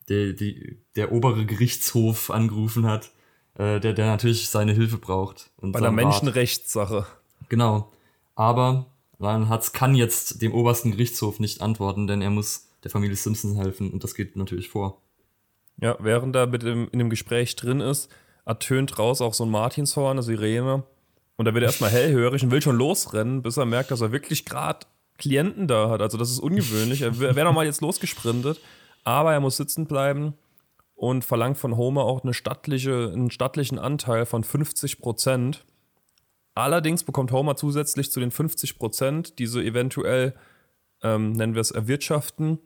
der, 0.08 0.32
die, 0.32 0.78
der 0.96 1.12
obere 1.12 1.44
Gerichtshof 1.44 2.30
angerufen 2.30 2.86
hat, 2.86 3.10
äh, 3.54 3.80
der, 3.80 3.92
der 3.92 4.06
natürlich 4.06 4.48
seine 4.48 4.72
Hilfe 4.72 4.96
braucht. 4.96 5.50
Und 5.56 5.72
Bei 5.72 5.80
der 5.80 5.92
Menschenrechtssache. 5.92 7.06
Genau. 7.50 7.92
Aber 8.34 8.86
Ryan 9.20 9.50
Hutz 9.50 9.72
kann 9.72 9.94
jetzt 9.94 10.40
dem 10.40 10.54
obersten 10.54 10.92
Gerichtshof 10.92 11.40
nicht 11.40 11.60
antworten, 11.60 12.06
denn 12.06 12.22
er 12.22 12.30
muss 12.30 12.68
der 12.84 12.90
Familie 12.90 13.16
Simpson 13.16 13.56
helfen 13.56 13.90
und 13.90 14.04
das 14.04 14.14
geht 14.14 14.36
natürlich 14.36 14.68
vor. 14.68 15.02
Ja, 15.80 15.96
während 16.00 16.34
er 16.36 16.46
mit 16.46 16.62
dem, 16.62 16.88
in 16.92 16.98
dem 16.98 17.10
Gespräch 17.10 17.56
drin 17.56 17.80
ist, 17.80 18.08
ertönt 18.48 18.98
raus 18.98 19.20
auch 19.20 19.34
so 19.34 19.44
ein 19.44 19.50
Martinshorn, 19.50 20.12
eine 20.12 20.22
Sirene. 20.22 20.82
Und 21.36 21.44
da 21.44 21.54
wird 21.54 21.62
er 21.62 21.68
erstmal 21.68 21.90
hellhörig 21.90 22.42
und 22.42 22.50
will 22.50 22.62
schon 22.62 22.76
losrennen, 22.76 23.42
bis 23.42 23.58
er 23.58 23.66
merkt, 23.66 23.90
dass 23.90 24.00
er 24.00 24.10
wirklich 24.10 24.44
gerade 24.44 24.86
Klienten 25.18 25.68
da 25.68 25.90
hat. 25.90 26.00
Also 26.00 26.16
das 26.16 26.30
ist 26.30 26.40
ungewöhnlich. 26.40 27.02
Er 27.02 27.18
wäre 27.20 27.44
nochmal 27.44 27.66
jetzt 27.66 27.82
losgesprintet, 27.82 28.58
aber 29.04 29.32
er 29.32 29.40
muss 29.40 29.58
sitzen 29.58 29.86
bleiben 29.86 30.34
und 30.94 31.24
verlangt 31.24 31.58
von 31.58 31.76
Homer 31.76 32.04
auch 32.04 32.24
eine 32.24 32.34
stattliche, 32.34 33.10
einen 33.12 33.30
stattlichen 33.30 33.78
Anteil 33.78 34.24
von 34.26 34.42
50 34.42 34.98
Prozent. 34.98 35.64
Allerdings 36.54 37.04
bekommt 37.04 37.30
Homer 37.30 37.54
zusätzlich 37.54 38.10
zu 38.10 38.18
den 38.18 38.30
50 38.30 38.78
Prozent, 38.78 39.38
die 39.38 39.46
sie 39.46 39.64
eventuell, 39.64 40.34
ähm, 41.02 41.32
nennen 41.32 41.54
wir 41.54 41.60
es, 41.60 41.70
erwirtschaften, 41.70 42.58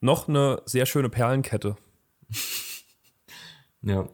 noch 0.00 0.28
eine 0.28 0.60
sehr 0.66 0.84
schöne 0.84 1.08
Perlenkette. 1.08 1.76
Ja. 3.80 4.08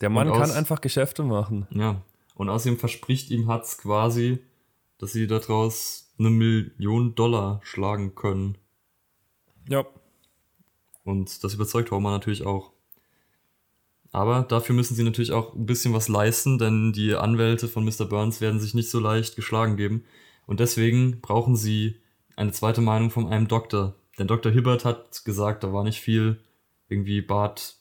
Der 0.00 0.10
Mann 0.10 0.28
aus, 0.28 0.38
kann 0.38 0.50
einfach 0.50 0.80
Geschäfte 0.80 1.22
machen. 1.22 1.66
Ja. 1.70 2.02
Und 2.34 2.48
außerdem 2.48 2.78
verspricht 2.78 3.30
ihm 3.30 3.48
Hatz 3.48 3.78
quasi, 3.78 4.40
dass 4.98 5.12
sie 5.12 5.26
daraus 5.26 6.12
eine 6.18 6.30
Million 6.30 7.14
Dollar 7.14 7.60
schlagen 7.62 8.14
können. 8.14 8.58
Ja. 9.68 9.86
Und 11.04 11.44
das 11.44 11.54
überzeugt 11.54 11.90
Homer 11.90 12.10
natürlich 12.10 12.44
auch. 12.44 12.72
Aber 14.12 14.42
dafür 14.42 14.74
müssen 14.74 14.94
sie 14.94 15.02
natürlich 15.02 15.32
auch 15.32 15.54
ein 15.54 15.66
bisschen 15.66 15.92
was 15.92 16.08
leisten, 16.08 16.58
denn 16.58 16.92
die 16.92 17.14
Anwälte 17.14 17.68
von 17.68 17.84
Mr. 17.84 18.06
Burns 18.06 18.40
werden 18.40 18.60
sich 18.60 18.74
nicht 18.74 18.90
so 18.90 18.98
leicht 18.98 19.36
geschlagen 19.36 19.76
geben. 19.76 20.04
Und 20.46 20.60
deswegen 20.60 21.20
brauchen 21.20 21.56
sie 21.56 22.00
eine 22.36 22.52
zweite 22.52 22.80
Meinung 22.80 23.10
von 23.10 23.26
einem 23.26 23.48
Doktor. 23.48 23.94
Denn 24.18 24.26
Dr. 24.26 24.52
Hibbert 24.52 24.84
hat 24.84 25.24
gesagt, 25.24 25.64
da 25.64 25.72
war 25.72 25.84
nicht 25.84 26.00
viel. 26.00 26.40
Irgendwie 26.88 27.20
Bart 27.20 27.76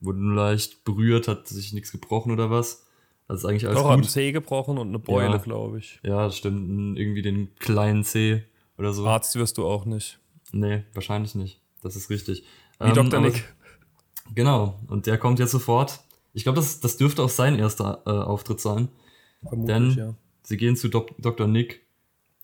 wurde 0.00 0.18
nur 0.18 0.34
leicht 0.34 0.84
berührt, 0.84 1.28
hat 1.28 1.48
sich 1.48 1.72
nichts 1.72 1.92
gebrochen 1.92 2.32
oder 2.32 2.50
was. 2.50 2.86
Das 3.28 3.40
ist 3.40 3.44
eigentlich 3.44 3.66
alles 3.66 3.80
Doch, 3.80 3.94
gut. 3.94 4.04
Doch, 4.04 4.10
Zeh 4.10 4.32
gebrochen 4.32 4.78
und 4.78 4.88
eine 4.88 4.98
Beule, 4.98 5.30
ja, 5.30 5.36
glaube 5.36 5.78
ich. 5.78 6.00
Ja, 6.02 6.24
das 6.24 6.36
stimmt. 6.36 6.98
Irgendwie 6.98 7.22
den 7.22 7.54
kleinen 7.56 8.02
Zeh 8.02 8.42
oder 8.76 8.92
so. 8.92 9.06
Arzt 9.06 9.36
wirst 9.36 9.58
du 9.58 9.66
auch 9.66 9.84
nicht. 9.84 10.18
Nee, 10.52 10.82
wahrscheinlich 10.94 11.34
nicht. 11.34 11.60
Das 11.82 11.96
ist 11.96 12.10
richtig. 12.10 12.44
Wie 12.80 12.88
ähm, 12.88 12.94
Dr. 12.94 13.20
Nick. 13.20 13.54
Genau, 14.34 14.80
und 14.88 15.06
der 15.06 15.18
kommt 15.18 15.38
jetzt 15.38 15.52
sofort. 15.52 16.00
Ich 16.32 16.44
glaube, 16.44 16.56
das, 16.56 16.80
das 16.80 16.96
dürfte 16.96 17.22
auch 17.22 17.28
sein 17.28 17.58
erster 17.58 18.02
äh, 18.06 18.10
Auftritt 18.10 18.60
sein. 18.60 18.88
Vermutlich, 19.48 19.76
denn 19.76 19.90
ja. 19.96 20.14
sie 20.42 20.56
gehen 20.56 20.76
zu 20.76 20.88
Dok 20.88 21.10
Dr. 21.18 21.46
Nick, 21.46 21.82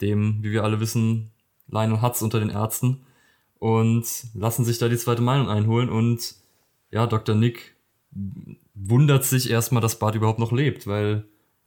dem, 0.00 0.42
wie 0.42 0.50
wir 0.50 0.64
alle 0.64 0.80
wissen, 0.80 1.30
Lionel 1.68 2.02
Hutz 2.02 2.22
unter 2.22 2.40
den 2.40 2.50
Ärzten 2.50 3.04
und 3.58 4.04
lassen 4.34 4.64
sich 4.64 4.78
da 4.78 4.88
die 4.88 4.96
zweite 4.96 5.22
Meinung 5.22 5.48
einholen 5.48 5.88
und 5.88 6.34
ja, 6.90 7.06
Dr. 7.06 7.34
Nick 7.34 7.76
wundert 8.74 9.24
sich 9.24 9.50
erstmal, 9.50 9.82
dass 9.82 9.98
Bart 9.98 10.14
überhaupt 10.14 10.38
noch 10.38 10.52
lebt, 10.52 10.86
weil 10.86 11.24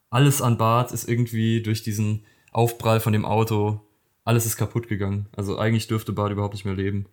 alles 0.09 0.41
an 0.41 0.57
Bart 0.57 0.91
ist 0.91 1.07
irgendwie 1.07 1.61
durch 1.61 1.83
diesen 1.83 2.25
Aufprall 2.51 2.99
von 2.99 3.13
dem 3.13 3.25
Auto, 3.25 3.81
alles 4.23 4.45
ist 4.45 4.57
kaputt 4.57 4.87
gegangen. 4.87 5.27
Also 5.35 5.57
eigentlich 5.57 5.87
dürfte 5.87 6.13
Bart 6.13 6.31
überhaupt 6.31 6.53
nicht 6.53 6.65
mehr 6.65 6.75
leben. 6.75 7.05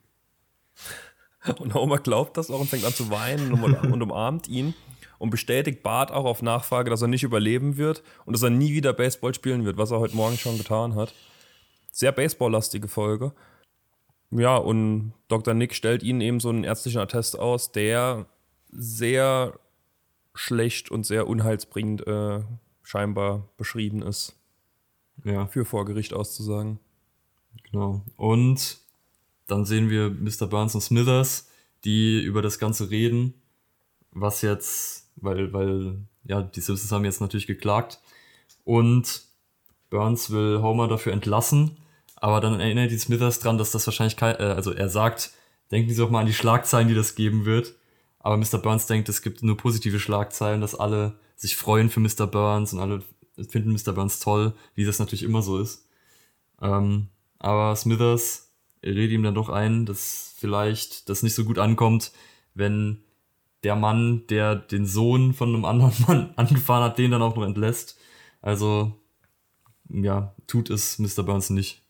Und 1.58 1.74
Homer 1.74 1.98
glaubt 1.98 2.36
das 2.36 2.50
auch 2.50 2.60
und 2.60 2.68
fängt 2.68 2.84
an 2.84 2.94
zu 2.94 3.10
weinen 3.10 3.52
und, 3.52 3.74
und 3.92 4.02
umarmt 4.02 4.48
ihn 4.48 4.74
und 5.18 5.30
bestätigt 5.30 5.82
Bart 5.82 6.10
auch 6.10 6.24
auf 6.24 6.42
Nachfrage, 6.42 6.90
dass 6.90 7.02
er 7.02 7.08
nicht 7.08 7.22
überleben 7.22 7.76
wird 7.76 8.02
und 8.24 8.32
dass 8.34 8.42
er 8.42 8.50
nie 8.50 8.72
wieder 8.72 8.92
Baseball 8.92 9.34
spielen 9.34 9.64
wird, 9.64 9.76
was 9.76 9.90
er 9.90 10.00
heute 10.00 10.16
Morgen 10.16 10.36
schon 10.36 10.58
getan 10.58 10.94
hat. 10.94 11.14
Sehr 11.92 12.12
baseballlastige 12.12 12.88
Folge. 12.88 13.32
Ja, 14.30 14.56
und 14.56 15.12
Dr. 15.28 15.54
Nick 15.54 15.74
stellt 15.74 16.02
ihnen 16.02 16.20
eben 16.20 16.40
so 16.40 16.48
einen 16.48 16.64
ärztlichen 16.64 17.00
Attest 17.00 17.38
aus, 17.38 17.72
der 17.72 18.26
sehr 18.70 19.58
schlecht 20.34 20.90
und 20.90 21.04
sehr 21.04 21.26
unheilsbringend 21.26 22.06
äh, 22.06 22.40
scheinbar 22.82 23.48
beschrieben 23.56 24.02
ist. 24.02 24.36
Ja. 25.24 25.46
Für 25.46 25.64
vor 25.64 25.84
Gericht 25.84 26.12
auszusagen. 26.12 26.78
Genau. 27.70 28.02
Und 28.16 28.78
dann 29.46 29.64
sehen 29.64 29.90
wir 29.90 30.10
Mr. 30.10 30.46
Burns 30.46 30.74
und 30.74 30.80
Smithers, 30.82 31.48
die 31.84 32.20
über 32.20 32.42
das 32.42 32.58
Ganze 32.58 32.90
reden, 32.90 33.34
was 34.12 34.42
jetzt, 34.42 35.08
weil, 35.16 35.52
weil, 35.52 35.98
ja, 36.24 36.42
die 36.42 36.60
Simpsons 36.60 36.90
haben 36.92 37.04
jetzt 37.04 37.20
natürlich 37.20 37.46
geklagt. 37.46 38.00
Und 38.64 39.24
Burns 39.90 40.30
will 40.30 40.60
Homer 40.60 40.88
dafür 40.88 41.12
entlassen, 41.12 41.76
aber 42.16 42.40
dann 42.40 42.60
erinnert 42.60 42.90
die 42.90 42.98
Smithers 42.98 43.40
dran, 43.40 43.58
dass 43.58 43.70
das 43.70 43.86
wahrscheinlich 43.86 44.16
kein, 44.16 44.36
äh, 44.36 44.54
also 44.54 44.72
er 44.72 44.88
sagt, 44.88 45.32
denken 45.70 45.90
Sie 45.90 45.96
doch 45.96 46.10
mal 46.10 46.20
an 46.20 46.26
die 46.26 46.32
Schlagzeilen, 46.32 46.88
die 46.88 46.94
das 46.94 47.14
geben 47.14 47.44
wird. 47.44 47.74
Aber 48.18 48.36
Mr. 48.36 48.58
Burns 48.58 48.86
denkt, 48.86 49.08
es 49.08 49.22
gibt 49.22 49.42
nur 49.42 49.56
positive 49.56 50.00
Schlagzeilen, 50.00 50.60
dass 50.60 50.74
alle 50.74 51.18
sich 51.36 51.56
freuen 51.56 51.90
für 51.90 52.00
Mr. 52.00 52.26
Burns 52.26 52.72
und 52.72 52.80
alle 52.80 53.02
finden 53.48 53.72
Mr. 53.72 53.92
Burns 53.92 54.18
toll, 54.18 54.54
wie 54.74 54.84
das 54.84 54.98
natürlich 54.98 55.22
immer 55.22 55.42
so 55.42 55.58
ist. 55.58 55.86
Ähm, 56.60 57.08
aber 57.38 57.76
Smithers 57.76 58.50
redet 58.82 59.10
ihm 59.10 59.22
dann 59.22 59.34
doch 59.34 59.48
ein, 59.48 59.86
dass 59.86 60.34
vielleicht 60.38 61.08
das 61.08 61.22
nicht 61.22 61.34
so 61.34 61.44
gut 61.44 61.58
ankommt, 61.58 62.12
wenn 62.54 63.04
der 63.62 63.76
Mann, 63.76 64.26
der 64.28 64.54
den 64.56 64.86
Sohn 64.86 65.34
von 65.34 65.54
einem 65.54 65.64
anderen 65.64 65.92
Mann 66.08 66.32
angefahren 66.36 66.84
hat, 66.84 66.98
den 66.98 67.10
dann 67.10 67.22
auch 67.22 67.36
noch 67.36 67.44
entlässt. 67.44 67.98
Also, 68.40 68.92
ja, 69.88 70.34
tut 70.46 70.70
es 70.70 70.98
Mr. 70.98 71.22
Burns 71.22 71.50
nicht. 71.50 71.85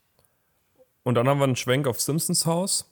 Und 1.07 1.15
dann 1.15 1.29
haben 1.29 1.39
wir 1.39 1.45
einen 1.45 1.55
Schwenk 1.55 1.87
auf 1.87 2.01
Simpsons 2.01 2.47
Haus. 2.47 2.91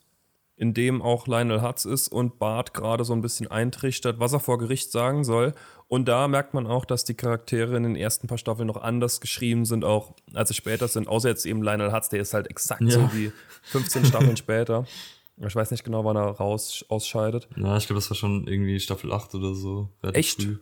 in 0.56 0.73
dem 0.73 1.02
auch 1.02 1.26
Lionel 1.26 1.62
Hutz 1.62 1.85
ist 1.85 2.06
und 2.06 2.38
Bart 2.38 2.75
gerade 2.75 3.04
so 3.04 3.12
ein 3.12 3.23
bisschen 3.23 3.50
eintrichtert, 3.50 4.21
was 4.21 4.33
er 4.33 4.38
vor 4.38 4.56
Gericht 4.56 4.92
sagen 4.92 5.25
soll. 5.25 5.52
Und 5.88 6.06
da 6.06 6.28
merkt 6.28 6.54
man 6.54 6.68
auch, 6.68 6.85
dass 6.85 7.04
die 7.04 7.14
Charaktere 7.14 7.76
in 7.76 7.83
den 7.83 7.97
ersten 7.97 8.28
paar 8.28 8.38
Staffeln 8.38 8.68
noch 8.68 8.80
anders 8.80 9.21
geschrieben 9.21 9.64
sind, 9.64 9.85
auch 9.85 10.14
als 10.33 10.50
sie 10.50 10.54
später 10.54 10.87
sind. 10.87 11.09
Außer 11.09 11.28
jetzt 11.28 11.44
eben 11.44 11.61
Lionel 11.61 11.92
Hutz, 11.92 12.09
der 12.09 12.21
ist 12.21 12.35
halt 12.35 12.49
exakt 12.49 12.83
ja. 12.83 12.90
so 12.90 13.12
wie 13.14 13.33
15 13.62 14.04
Staffeln 14.04 14.37
später. 14.37 14.87
Ich 15.44 15.56
weiß 15.56 15.73
nicht 15.73 15.83
genau, 15.83 16.04
wann 16.04 16.14
er 16.14 16.30
raus 16.30 16.85
ausscheidet. 16.88 17.49
Ja, 17.56 17.76
ich 17.76 17.88
glaube, 17.88 17.99
das 17.99 18.09
war 18.11 18.16
schon 18.16 18.47
irgendwie 18.47 18.78
Staffel 18.78 19.12
8 19.12 19.35
oder 19.35 19.56
so. 19.56 19.88
Echt? 20.12 20.40
Früh. 20.40 20.59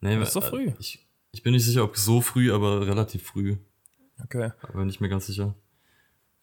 Nee, 0.00 0.16
das 0.16 0.28
ist 0.28 0.34
so 0.34 0.40
früh. 0.40 0.70
Ich, 0.78 1.04
ich 1.32 1.42
bin 1.42 1.54
nicht 1.54 1.64
sicher, 1.64 1.82
ob 1.82 1.96
so 1.96 2.20
früh, 2.20 2.52
aber 2.52 2.86
relativ 2.86 3.24
früh. 3.24 3.56
Okay. 4.22 4.52
Aber 4.62 4.84
nicht 4.84 5.00
mehr 5.00 5.10
ganz 5.10 5.26
sicher. 5.26 5.56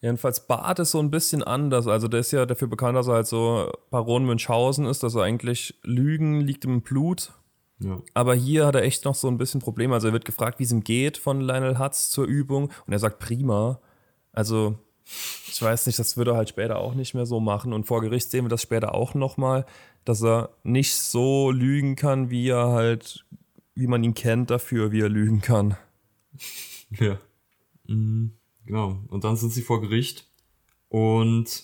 Jedenfalls 0.01 0.47
Bart 0.47 0.79
ist 0.79 0.91
so 0.91 0.99
ein 0.99 1.11
bisschen 1.11 1.43
anders. 1.43 1.87
Also 1.87 2.07
der 2.07 2.21
ist 2.21 2.31
ja 2.31 2.45
dafür 2.45 2.69
bekannt, 2.69 2.97
dass 2.97 3.07
er 3.07 3.15
halt 3.15 3.27
so 3.27 3.71
Baron 3.89 4.25
Münchhausen 4.25 4.85
ist, 4.85 5.03
dass 5.03 5.15
er 5.15 5.23
eigentlich 5.23 5.77
Lügen 5.83 6.39
liegt 6.41 6.63
im 6.63 6.81
Blut. 6.81 7.33
Ja. 7.79 8.01
Aber 8.13 8.33
hier 8.33 8.65
hat 8.65 8.75
er 8.75 8.83
echt 8.83 9.05
noch 9.05 9.15
so 9.15 9.27
ein 9.27 9.37
bisschen 9.37 9.61
Probleme. 9.61 9.93
Also 9.93 10.07
er 10.07 10.13
wird 10.13 10.25
gefragt, 10.25 10.59
wie 10.59 10.63
es 10.63 10.71
ihm 10.71 10.83
geht 10.83 11.17
von 11.17 11.41
Lionel 11.41 11.79
Hutz 11.79 12.09
zur 12.09 12.25
Übung 12.25 12.71
und 12.85 12.93
er 12.93 12.99
sagt 12.99 13.19
prima. 13.19 13.81
Also 14.31 14.77
ich 15.51 15.61
weiß 15.61 15.87
nicht, 15.87 15.99
das 15.99 16.15
würde 16.15 16.31
er 16.31 16.37
halt 16.37 16.49
später 16.49 16.77
auch 16.77 16.93
nicht 16.93 17.13
mehr 17.13 17.25
so 17.25 17.39
machen. 17.39 17.73
Und 17.73 17.85
vor 17.85 18.01
Gericht 18.01 18.31
sehen 18.31 18.45
wir 18.45 18.49
das 18.49 18.61
später 18.61 18.93
auch 18.93 19.15
nochmal, 19.15 19.65
dass 20.05 20.23
er 20.23 20.51
nicht 20.63 20.95
so 20.95 21.51
lügen 21.51 21.95
kann, 21.95 22.29
wie 22.29 22.49
er 22.49 22.69
halt, 22.69 23.25
wie 23.75 23.87
man 23.87 24.03
ihn 24.03 24.13
kennt 24.13 24.49
dafür, 24.49 24.91
wie 24.91 25.01
er 25.01 25.09
lügen 25.09 25.41
kann. 25.41 25.75
Ja. 26.91 27.17
Mhm. 27.87 28.38
Genau. 28.69 28.99
Und 29.07 29.23
dann 29.23 29.35
sind 29.35 29.51
sie 29.51 29.63
vor 29.63 29.81
Gericht 29.81 30.27
und 30.89 31.63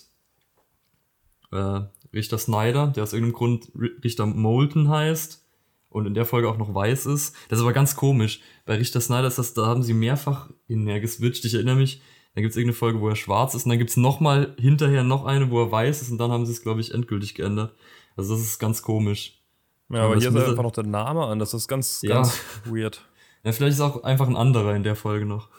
äh, 1.52 1.82
Richter 2.12 2.36
Snyder, 2.36 2.88
der 2.88 3.04
aus 3.04 3.12
irgendeinem 3.12 3.36
Grund 3.36 3.70
Richter 4.02 4.26
Moulton 4.26 4.88
heißt 4.88 5.46
und 5.88 6.06
in 6.06 6.14
der 6.14 6.26
Folge 6.26 6.48
auch 6.48 6.58
noch 6.58 6.74
weiß 6.74 7.06
ist. 7.06 7.36
Das 7.48 7.60
ist 7.60 7.62
aber 7.62 7.72
ganz 7.72 7.94
komisch. 7.94 8.40
Bei 8.64 8.74
Richter 8.74 9.00
Snyder 9.00 9.28
ist 9.28 9.38
das, 9.38 9.54
da 9.54 9.66
haben 9.66 9.84
sie 9.84 9.94
mehrfach 9.94 10.50
in 10.66 10.84
geswitcht. 11.00 11.44
Ich 11.44 11.54
erinnere 11.54 11.76
mich, 11.76 12.02
da 12.34 12.40
gibt 12.40 12.50
es 12.50 12.56
irgendeine 12.56 12.76
Folge, 12.76 13.00
wo 13.00 13.08
er 13.08 13.14
schwarz 13.14 13.54
ist 13.54 13.66
und 13.66 13.70
dann 13.70 13.78
gibt 13.78 13.90
es 13.90 13.96
nochmal 13.96 14.56
hinterher 14.58 15.04
noch 15.04 15.26
eine, 15.26 15.48
wo 15.52 15.62
er 15.62 15.70
weiß 15.70 16.02
ist 16.02 16.10
und 16.10 16.18
dann 16.18 16.32
haben 16.32 16.44
sie 16.44 16.52
es, 16.54 16.62
glaube 16.62 16.80
ich, 16.80 16.92
endgültig 16.92 17.36
geändert. 17.36 17.72
Also 18.16 18.34
das 18.34 18.42
ist 18.42 18.58
ganz 18.58 18.82
komisch. 18.82 19.44
Ja, 19.90 19.98
aber, 19.98 20.06
aber 20.06 20.20
hier 20.20 20.34
ist 20.34 20.48
einfach 20.48 20.64
noch 20.64 20.72
der 20.72 20.82
Name 20.82 21.24
an. 21.24 21.38
Das 21.38 21.54
ist 21.54 21.68
ganz, 21.68 22.00
ja. 22.02 22.14
ganz 22.14 22.40
weird. 22.64 23.06
Ja, 23.44 23.52
vielleicht 23.52 23.74
ist 23.74 23.80
auch 23.80 24.02
einfach 24.02 24.26
ein 24.26 24.34
anderer 24.34 24.74
in 24.74 24.82
der 24.82 24.96
Folge 24.96 25.24
noch 25.24 25.50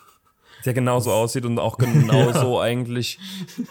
der 0.66 0.74
genauso 0.74 1.12
aussieht 1.12 1.46
und 1.46 1.60
auch 1.60 1.78
genauso 1.78 2.56
ja. 2.58 2.62
eigentlich 2.62 3.20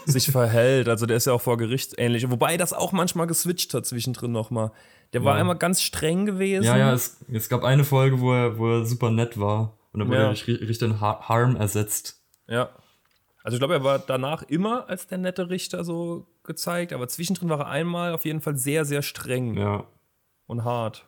sich 0.05 0.31
verhält. 0.31 0.89
Also 0.89 1.05
der 1.05 1.17
ist 1.17 1.25
ja 1.25 1.33
auch 1.33 1.41
vor 1.41 1.57
Gericht 1.57 1.93
ähnlich. 1.97 2.29
Wobei 2.29 2.57
das 2.57 2.73
auch 2.73 2.91
manchmal 2.91 3.27
geswitcht 3.27 3.73
hat 3.73 3.85
zwischendrin 3.85 4.31
nochmal. 4.31 4.71
Der 5.13 5.23
war 5.23 5.35
einmal 5.35 5.57
ganz 5.57 5.81
streng 5.81 6.25
gewesen. 6.25 6.65
Ja, 6.65 6.77
ja, 6.77 6.93
es, 6.93 7.17
es 7.31 7.47
gab 7.49 7.63
eine 7.63 7.83
Folge, 7.83 8.19
wo 8.19 8.33
er, 8.33 8.57
wo 8.57 8.69
er 8.69 8.85
super 8.85 9.09
nett 9.09 9.39
war. 9.39 9.77
Und 9.93 10.01
dann 10.01 10.09
wurde 10.09 10.19
ja. 10.19 10.25
er 10.25 10.31
richtig 10.31 10.81
in 10.81 10.99
Harm 10.99 11.55
ersetzt. 11.55 12.21
Ja. 12.47 12.69
Also 13.43 13.55
ich 13.55 13.59
glaube, 13.59 13.75
er 13.75 13.83
war 13.83 13.99
danach 13.99 14.43
immer 14.43 14.89
als 14.89 15.07
der 15.07 15.17
nette 15.17 15.49
Richter 15.49 15.85
so 15.85 16.27
gezeigt, 16.43 16.91
aber 16.91 17.07
zwischendrin 17.07 17.49
war 17.49 17.59
er 17.61 17.67
einmal 17.67 18.13
auf 18.13 18.25
jeden 18.25 18.41
Fall 18.41 18.57
sehr, 18.57 18.83
sehr 18.83 19.01
streng. 19.01 19.55
Ja. 19.57 19.85
Und 20.47 20.65
hart. 20.65 21.05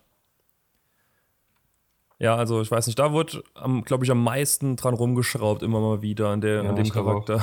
Ja, 2.19 2.35
also 2.35 2.61
ich 2.61 2.69
weiß 2.69 2.87
nicht, 2.87 2.99
da 2.99 3.13
wurde, 3.13 3.43
glaube 3.85 4.03
ich, 4.03 4.11
am 4.11 4.21
meisten 4.23 4.75
dran 4.75 4.93
rumgeschraubt, 4.93 5.63
immer 5.63 5.79
mal 5.79 6.01
wieder 6.01 6.29
an, 6.29 6.41
der, 6.41 6.63
ja, 6.63 6.69
an 6.69 6.75
dem 6.75 6.89
Charakter. 6.89 7.41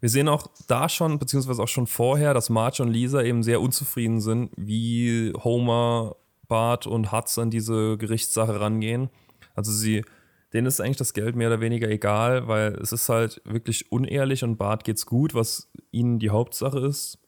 Wir 0.00 0.08
sehen 0.08 0.28
auch 0.28 0.46
da 0.68 0.88
schon, 0.88 1.18
beziehungsweise 1.18 1.62
auch 1.62 1.68
schon 1.68 1.86
vorher, 1.88 2.32
dass 2.32 2.48
Marge 2.48 2.82
und 2.82 2.90
Lisa 2.90 3.22
eben 3.22 3.42
sehr 3.42 3.60
unzufrieden 3.60 4.20
sind, 4.20 4.50
wie 4.56 5.32
Homer, 5.32 6.16
Bart 6.48 6.86
und 6.86 7.12
Hutz 7.12 7.38
an 7.38 7.50
diese 7.50 7.96
Gerichtssache 7.98 8.60
rangehen. 8.60 9.10
Also 9.54 9.72
sie, 9.72 10.04
denen 10.52 10.66
ist 10.66 10.80
eigentlich 10.80 10.96
das 10.96 11.12
Geld 11.12 11.34
mehr 11.34 11.48
oder 11.48 11.60
weniger 11.60 11.88
egal, 11.88 12.46
weil 12.46 12.74
es 12.74 12.92
ist 12.92 13.08
halt 13.08 13.40
wirklich 13.44 13.90
unehrlich 13.90 14.44
und 14.44 14.56
Bart 14.56 14.84
geht's 14.84 15.06
gut, 15.06 15.34
was 15.34 15.70
ihnen 15.90 16.18
die 16.18 16.30
Hauptsache 16.30 16.78
ist. 16.80 17.18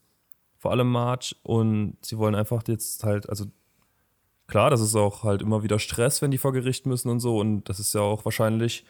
Vor 0.58 0.70
allem 0.70 0.90
Marge. 0.90 1.34
Und 1.42 1.96
sie 2.02 2.18
wollen 2.18 2.34
einfach 2.34 2.62
jetzt 2.66 3.04
halt, 3.04 3.28
also 3.28 3.46
klar, 4.54 4.70
das 4.70 4.80
ist 4.80 4.94
auch 4.94 5.24
halt 5.24 5.42
immer 5.42 5.64
wieder 5.64 5.80
Stress, 5.80 6.22
wenn 6.22 6.30
die 6.30 6.38
vor 6.38 6.52
Gericht 6.52 6.86
müssen 6.86 7.08
und 7.08 7.18
so. 7.18 7.40
Und 7.40 7.68
das 7.68 7.80
ist 7.80 7.92
ja 7.92 8.02
auch 8.02 8.24
wahrscheinlich 8.24 8.84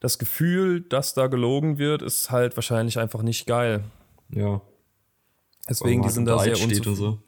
das 0.00 0.18
Gefühl, 0.18 0.80
dass 0.80 1.14
da 1.14 1.28
gelogen 1.28 1.78
wird, 1.78 2.02
ist 2.02 2.32
halt 2.32 2.56
wahrscheinlich 2.56 2.98
einfach 2.98 3.22
nicht 3.22 3.46
geil. 3.46 3.84
Ja. 4.30 4.60
Deswegen, 5.68 6.02
die 6.02 6.08
sind 6.08 6.24
da 6.24 6.36
sehr 6.40 6.60
unzufrieden. 6.60 6.96
So. 6.96 7.18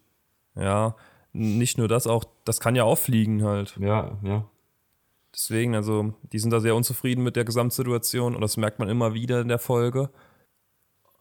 Ja, 0.57 0.97
nicht 1.33 1.79
nur 1.79 1.87
das, 1.87 2.09
auch 2.09 2.25
das 2.45 2.59
kann 2.59 2.75
ja 2.75 2.83
auffliegen 2.83 3.45
halt. 3.45 3.77
Ja, 3.79 4.19
ja. 4.25 4.51
Deswegen, 5.33 5.77
also, 5.77 6.12
die 6.33 6.40
sind 6.40 6.51
da 6.51 6.59
sehr 6.59 6.75
unzufrieden 6.75 7.23
mit 7.23 7.37
der 7.37 7.45
Gesamtsituation 7.45 8.35
und 8.35 8.40
das 8.40 8.57
merkt 8.57 8.81
man 8.81 8.88
immer 8.88 9.14
wieder 9.14 9.40
in 9.40 9.47
der 9.47 9.61
Folge. 9.61 10.11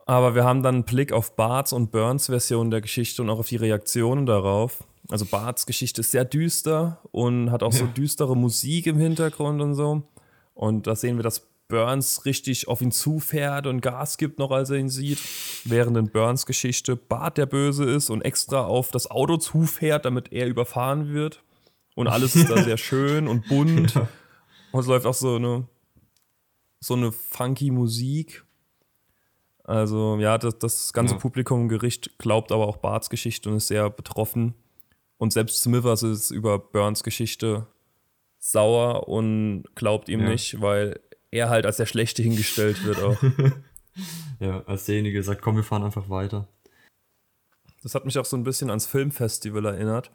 Aber 0.07 0.33
wir 0.33 0.45
haben 0.45 0.63
dann 0.63 0.73
einen 0.73 0.83
Blick 0.83 1.11
auf 1.11 1.35
Barts 1.35 1.73
und 1.73 1.91
Burns 1.91 2.25
Version 2.25 2.71
der 2.71 2.81
Geschichte 2.81 3.21
und 3.21 3.29
auch 3.29 3.37
auf 3.37 3.49
die 3.49 3.57
Reaktionen 3.57 4.25
darauf. 4.25 4.83
Also 5.09 5.25
Barts 5.25 5.65
Geschichte 5.65 6.01
ist 6.01 6.11
sehr 6.11 6.25
düster 6.25 6.99
und 7.11 7.51
hat 7.51 7.63
auch 7.63 7.73
ja. 7.73 7.79
so 7.79 7.87
düstere 7.87 8.37
Musik 8.37 8.87
im 8.87 8.97
Hintergrund 8.97 9.61
und 9.61 9.75
so. 9.75 10.03
Und 10.53 10.87
da 10.87 10.95
sehen 10.95 11.17
wir, 11.17 11.23
dass 11.23 11.47
Burns 11.67 12.25
richtig 12.25 12.67
auf 12.67 12.81
ihn 12.81 12.91
zufährt 12.91 13.67
und 13.67 13.81
Gas 13.81 14.17
gibt 14.17 14.37
noch, 14.39 14.51
als 14.51 14.69
er 14.69 14.77
ihn 14.77 14.89
sieht. 14.89 15.19
Während 15.65 15.97
in 15.97 16.09
Burns 16.09 16.45
Geschichte 16.45 16.95
Bart 16.95 17.37
der 17.37 17.45
Böse 17.45 17.85
ist 17.85 18.09
und 18.09 18.21
extra 18.21 18.65
auf 18.65 18.91
das 18.91 19.09
Auto 19.09 19.37
zufährt, 19.37 20.05
damit 20.05 20.31
er 20.31 20.47
überfahren 20.47 21.13
wird. 21.13 21.43
Und 21.95 22.07
alles 22.07 22.35
ist 22.35 22.49
da 22.49 22.61
sehr 22.61 22.77
schön 22.77 23.27
und 23.27 23.47
bunt. 23.47 23.95
Ja. 23.95 24.07
Und 24.71 24.81
es 24.81 24.87
läuft 24.87 25.05
auch 25.05 25.13
so 25.13 25.35
eine, 25.35 25.67
so 26.79 26.93
eine 26.93 27.11
funky 27.11 27.71
Musik. 27.71 28.43
Also, 29.63 30.17
ja, 30.19 30.37
das, 30.37 30.59
das 30.59 30.93
ganze 30.93 31.15
ja. 31.15 31.19
Publikum 31.19 31.61
im 31.61 31.69
Gericht 31.69 32.17
glaubt 32.17 32.51
aber 32.51 32.67
auch 32.67 32.77
Barts 32.77 33.09
Geschichte 33.09 33.49
und 33.49 33.57
ist 33.57 33.67
sehr 33.67 33.89
betroffen. 33.89 34.53
Und 35.23 35.31
selbst 35.31 35.63
Smithers 35.63 36.03
ist 36.03 36.31
über 36.31 36.59
Burns 36.59 37.01
Geschichte 37.01 37.65
sauer 38.39 39.07
und 39.07 39.63
glaubt 39.73 40.09
ihm 40.09 40.19
ja. 40.19 40.27
nicht, 40.27 40.59
weil 40.59 40.99
er 41.31 41.47
halt 41.47 41.65
als 41.65 41.77
der 41.77 41.85
Schlechte 41.85 42.21
hingestellt 42.21 42.83
wird 42.83 43.01
auch. 43.01 43.23
ja, 44.41 44.65
als 44.65 44.83
derjenige 44.83 45.13
der 45.13 45.23
sagt, 45.23 45.41
komm, 45.41 45.55
wir 45.55 45.63
fahren 45.63 45.83
einfach 45.83 46.09
weiter. 46.09 46.49
Das 47.83 47.95
hat 47.95 48.03
mich 48.03 48.19
auch 48.19 48.25
so 48.25 48.35
ein 48.35 48.43
bisschen 48.43 48.69
ans 48.69 48.85
Filmfestival 48.85 49.63
erinnert, 49.63 50.11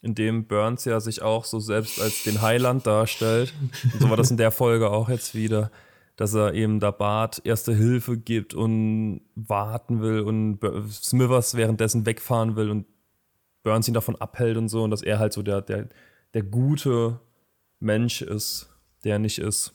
in 0.00 0.14
dem 0.14 0.46
Burns 0.46 0.86
ja 0.86 0.98
sich 0.98 1.20
auch 1.20 1.44
so 1.44 1.60
selbst 1.60 2.00
als 2.00 2.22
den 2.22 2.40
Heiland 2.40 2.86
darstellt. 2.86 3.52
Und 3.92 4.00
so 4.00 4.08
war 4.08 4.16
das 4.16 4.30
in 4.30 4.38
der 4.38 4.50
Folge 4.50 4.88
auch 4.88 5.10
jetzt 5.10 5.34
wieder, 5.34 5.70
dass 6.16 6.32
er 6.32 6.54
eben 6.54 6.80
da 6.80 6.90
Bart 6.90 7.42
erste 7.44 7.74
Hilfe 7.74 8.16
gibt 8.16 8.54
und 8.54 9.20
warten 9.34 10.00
will 10.00 10.20
und 10.20 10.60
Smithers 10.90 11.54
währenddessen 11.54 12.06
wegfahren 12.06 12.56
will 12.56 12.70
und 12.70 12.86
Burns 13.62 13.88
ihn 13.88 13.94
davon 13.94 14.16
abhält 14.16 14.56
und 14.56 14.68
so 14.68 14.82
und 14.82 14.90
dass 14.90 15.02
er 15.02 15.18
halt 15.18 15.32
so 15.32 15.42
der, 15.42 15.62
der, 15.62 15.88
der 16.34 16.42
gute 16.42 17.20
Mensch 17.80 18.22
ist, 18.22 18.68
der 19.04 19.18
nicht 19.18 19.38
ist. 19.38 19.72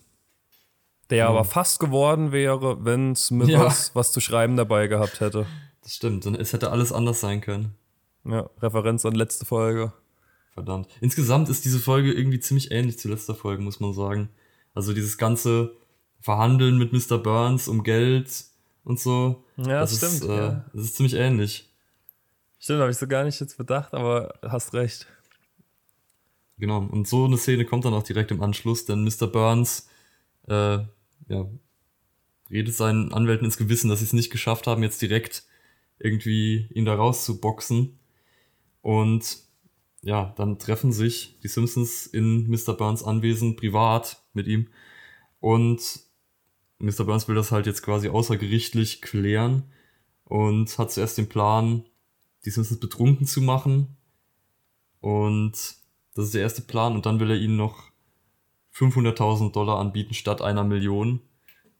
Der 1.09 1.25
mhm. 1.25 1.31
aber 1.31 1.45
fast 1.45 1.79
geworden 1.79 2.31
wäre, 2.31 2.85
wenn 2.85 3.15
Smithers 3.15 3.87
ja. 3.89 3.95
was 3.95 4.11
zu 4.11 4.19
schreiben 4.19 4.55
dabei 4.55 4.87
gehabt 4.87 5.19
hätte. 5.19 5.45
Das 5.81 5.93
stimmt, 5.93 6.25
und 6.25 6.35
es 6.35 6.53
hätte 6.53 6.71
alles 6.71 6.91
anders 6.91 7.19
sein 7.19 7.41
können. 7.41 7.75
Ja, 8.25 8.49
Referenz 8.61 9.05
an 9.05 9.15
letzte 9.15 9.45
Folge. 9.45 9.91
Verdammt. 10.53 10.87
Insgesamt 11.01 11.49
ist 11.49 11.65
diese 11.65 11.79
Folge 11.79 12.13
irgendwie 12.13 12.39
ziemlich 12.39 12.71
ähnlich 12.71 12.99
zu 12.99 13.09
letzter 13.09 13.35
Folge, 13.35 13.61
muss 13.61 13.79
man 13.79 13.93
sagen. 13.93 14.29
Also 14.73 14.93
dieses 14.93 15.17
ganze 15.17 15.75
Verhandeln 16.19 16.77
mit 16.77 16.93
Mr. 16.93 17.17
Burns 17.17 17.67
um 17.67 17.83
Geld 17.83 18.45
und 18.83 18.99
so. 18.99 19.43
Ja, 19.57 19.81
das, 19.81 19.91
das 19.91 19.97
stimmt. 19.97 20.23
Ist, 20.23 20.29
äh, 20.29 20.37
ja. 20.37 20.65
Das 20.73 20.83
ist 20.83 20.95
ziemlich 20.95 21.15
ähnlich. 21.15 21.72
Stimmt, 22.63 22.79
habe 22.79 22.91
ich 22.91 22.97
so 22.97 23.07
gar 23.07 23.25
nicht 23.25 23.41
jetzt 23.41 23.57
bedacht, 23.57 23.93
aber 23.93 24.39
hast 24.41 24.73
recht. 24.73 25.05
Genau, 26.57 26.77
und 26.77 27.05
so 27.09 27.25
eine 27.25 27.37
Szene 27.37 27.65
kommt 27.65 27.83
dann 27.83 27.93
auch 27.93 28.03
direkt 28.03 28.31
im 28.31 28.41
Anschluss, 28.41 28.85
denn 28.85 29.03
Mr. 29.03 29.27
Burns 29.27 29.89
äh, 30.47 30.77
ja, 31.27 31.49
redet 32.49 32.73
seinen 32.73 33.11
Anwälten 33.11 33.43
ins 33.43 33.57
Gewissen, 33.57 33.89
dass 33.89 33.99
sie 33.99 34.05
es 34.05 34.13
nicht 34.13 34.31
geschafft 34.31 34.65
haben, 34.65 34.81
jetzt 34.81 35.01
direkt 35.01 35.43
irgendwie 35.99 36.69
ihn 36.73 36.85
da 36.85 36.95
rauszuboxen. 36.95 37.99
Und 38.81 39.39
ja, 40.01 40.33
dann 40.37 40.57
treffen 40.57 40.93
sich 40.93 41.37
die 41.43 41.49
Simpsons 41.49 42.07
in 42.07 42.49
Mr. 42.49 42.77
Burns 42.77 43.03
Anwesen 43.03 43.57
privat 43.57 44.23
mit 44.31 44.47
ihm. 44.47 44.69
Und 45.41 45.99
Mr. 46.79 47.03
Burns 47.03 47.27
will 47.27 47.35
das 47.35 47.51
halt 47.51 47.65
jetzt 47.65 47.83
quasi 47.83 48.07
außergerichtlich 48.07 49.01
klären 49.01 49.63
und 50.23 50.77
hat 50.77 50.93
zuerst 50.93 51.17
den 51.17 51.27
Plan, 51.27 51.83
die 52.45 52.49
Simpsons 52.49 52.79
betrunken 52.79 53.25
zu 53.25 53.41
machen. 53.41 53.95
Und 54.99 55.53
das 56.15 56.25
ist 56.25 56.33
der 56.33 56.41
erste 56.41 56.61
Plan. 56.61 56.93
Und 56.93 57.05
dann 57.05 57.19
will 57.19 57.31
er 57.31 57.37
ihnen 57.37 57.57
noch 57.57 57.91
500.000 58.75 59.51
Dollar 59.51 59.79
anbieten 59.79 60.13
statt 60.13 60.41
einer 60.41 60.63
Million. 60.63 61.21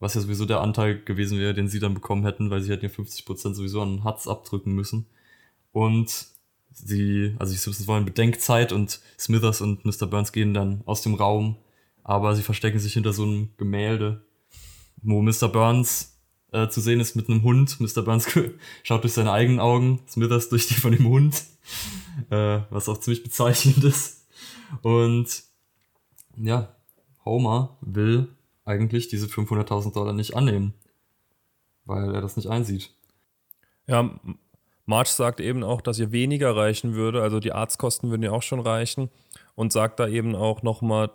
was 0.00 0.14
ja 0.14 0.20
sowieso 0.20 0.44
der 0.44 0.60
Anteil 0.60 1.02
gewesen 1.02 1.38
wäre, 1.38 1.54
den 1.54 1.68
sie 1.68 1.80
dann 1.80 1.94
bekommen 1.94 2.24
hätten, 2.24 2.50
weil 2.50 2.60
sie 2.60 2.70
hätten 2.70 2.84
ja 2.84 2.90
50% 2.90 3.54
sowieso 3.54 3.80
an 3.80 4.04
Hutz 4.04 4.26
abdrücken 4.26 4.74
müssen. 4.74 5.06
Und 5.72 6.26
sie, 6.72 7.34
also 7.38 7.52
die 7.52 7.58
Simpsons 7.58 7.86
wollen 7.86 8.04
Bedenkzeit 8.04 8.72
und 8.72 9.00
Smithers 9.18 9.60
und 9.60 9.84
Mr. 9.84 10.06
Burns 10.06 10.32
gehen 10.32 10.52
dann 10.52 10.82
aus 10.84 11.02
dem 11.02 11.14
Raum, 11.14 11.56
aber 12.02 12.36
sie 12.36 12.42
verstecken 12.42 12.78
sich 12.78 12.92
hinter 12.92 13.12
so 13.12 13.22
einem 13.22 13.50
Gemälde, 13.56 14.24
wo 15.02 15.22
Mr. 15.22 15.48
Burns 15.48 16.13
äh, 16.54 16.68
zu 16.68 16.80
sehen 16.80 17.00
ist 17.00 17.16
mit 17.16 17.28
einem 17.28 17.42
Hund. 17.42 17.80
Mr. 17.80 18.02
Burns 18.02 18.28
schaut 18.84 19.02
durch 19.02 19.12
seine 19.12 19.32
eigenen 19.32 19.60
Augen, 19.60 20.00
Smithers 20.08 20.48
durch 20.48 20.68
die 20.68 20.74
von 20.74 20.92
dem 20.92 21.08
Hund, 21.08 21.44
äh, 22.30 22.60
was 22.70 22.88
auch 22.88 22.98
ziemlich 22.98 23.22
bezeichnend 23.22 23.82
ist. 23.84 24.26
Und 24.82 25.42
ja, 26.36 26.74
Homer 27.24 27.76
will 27.80 28.28
eigentlich 28.64 29.08
diese 29.08 29.26
500.000 29.26 29.92
Dollar 29.92 30.12
nicht 30.12 30.36
annehmen, 30.36 30.74
weil 31.84 32.14
er 32.14 32.20
das 32.20 32.36
nicht 32.36 32.48
einsieht. 32.48 32.90
Ja, 33.86 34.18
March 34.86 35.08
sagt 35.08 35.40
eben 35.40 35.62
auch, 35.64 35.80
dass 35.80 35.98
ihr 35.98 36.12
weniger 36.12 36.54
reichen 36.56 36.94
würde, 36.94 37.22
also 37.22 37.40
die 37.40 37.52
Arztkosten 37.52 38.10
würden 38.10 38.22
ja 38.22 38.32
auch 38.32 38.42
schon 38.42 38.60
reichen 38.60 39.10
und 39.54 39.72
sagt 39.72 39.98
da 40.00 40.06
eben 40.06 40.34
auch 40.34 40.62
nochmal 40.62 41.10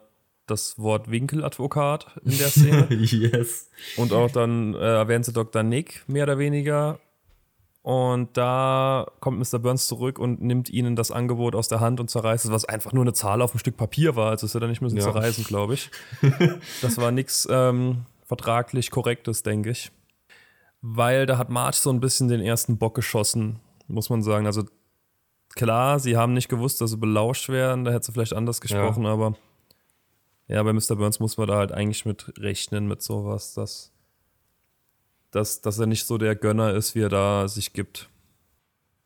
das 0.49 0.77
Wort 0.77 1.09
Winkeladvokat 1.12 2.07
in 2.23 2.38
der 2.38 2.47
Szene. 2.49 2.88
yes. 2.89 3.69
Und 3.97 4.13
auch 4.13 4.31
dann 4.31 4.73
äh, 4.73 4.77
erwähnt 4.77 5.25
sie 5.25 5.33
Dr. 5.33 5.63
Nick 5.63 6.03
mehr 6.07 6.23
oder 6.23 6.38
weniger. 6.38 6.99
Und 7.81 8.35
da 8.35 9.07
kommt 9.19 9.39
Mr. 9.39 9.57
Burns 9.57 9.88
zurück 9.88 10.19
und 10.19 10.41
nimmt 10.41 10.69
ihnen 10.69 10.95
das 10.95 11.12
Angebot 11.12 11.55
aus 11.55 11.69
der 11.69 11.79
Hand 11.79 11.99
und 11.99 12.09
zerreißt 12.09 12.45
es, 12.45 12.51
was 12.51 12.65
einfach 12.65 12.91
nur 12.91 13.03
eine 13.03 13.13
Zahl 13.13 13.41
auf 13.41 13.55
ein 13.55 13.59
Stück 13.59 13.77
Papier 13.77 14.15
war. 14.15 14.31
Also 14.31 14.45
es 14.45 14.53
hätte 14.53 14.65
er 14.65 14.69
nicht 14.69 14.81
müssen 14.81 14.97
ja. 14.97 15.03
zerreißen, 15.03 15.45
glaube 15.45 15.75
ich. 15.75 15.89
das 16.81 16.97
war 16.97 17.12
nichts 17.12 17.47
ähm, 17.49 18.05
vertraglich 18.25 18.91
Korrektes, 18.91 19.43
denke 19.43 19.71
ich 19.71 19.91
weil 20.81 21.25
da 21.25 21.38
hat 21.38 21.49
March 21.49 21.75
so 21.75 21.89
ein 21.89 21.99
bisschen 21.99 22.27
den 22.27 22.41
ersten 22.41 22.77
Bock 22.77 22.95
geschossen, 22.95 23.59
muss 23.88 24.09
man 24.09 24.21
sagen. 24.21 24.45
Also 24.45 24.63
klar, 25.55 25.99
sie 25.99 26.17
haben 26.17 26.33
nicht 26.33 26.49
gewusst, 26.49 26.81
dass 26.81 26.91
sie 26.91 26.97
belauscht 26.97 27.49
werden, 27.49 27.83
da 27.83 27.91
hätte 27.91 28.05
sie 28.05 28.12
vielleicht 28.12 28.33
anders 28.33 28.62
gesprochen, 28.62 29.03
ja. 29.03 29.12
aber 29.12 29.35
ja, 30.49 30.63
bei 30.63 30.73
Mr. 30.73 30.95
Burns 30.95 31.19
muss 31.19 31.38
man 31.38 31.47
da 31.47 31.57
halt 31.57 31.71
eigentlich 31.71 32.05
mit 32.05 32.33
rechnen, 32.39 32.88
mit 32.88 33.03
sowas, 33.03 33.53
dass, 33.53 33.91
dass, 35.29 35.62
dass 35.62 35.77
er 35.77 35.85
nicht 35.85 36.07
so 36.07 36.17
der 36.17 36.35
Gönner 36.35 36.73
ist, 36.73 36.95
wie 36.95 37.01
er 37.01 37.09
da 37.09 37.47
sich 37.47 37.71
gibt. 37.73 38.09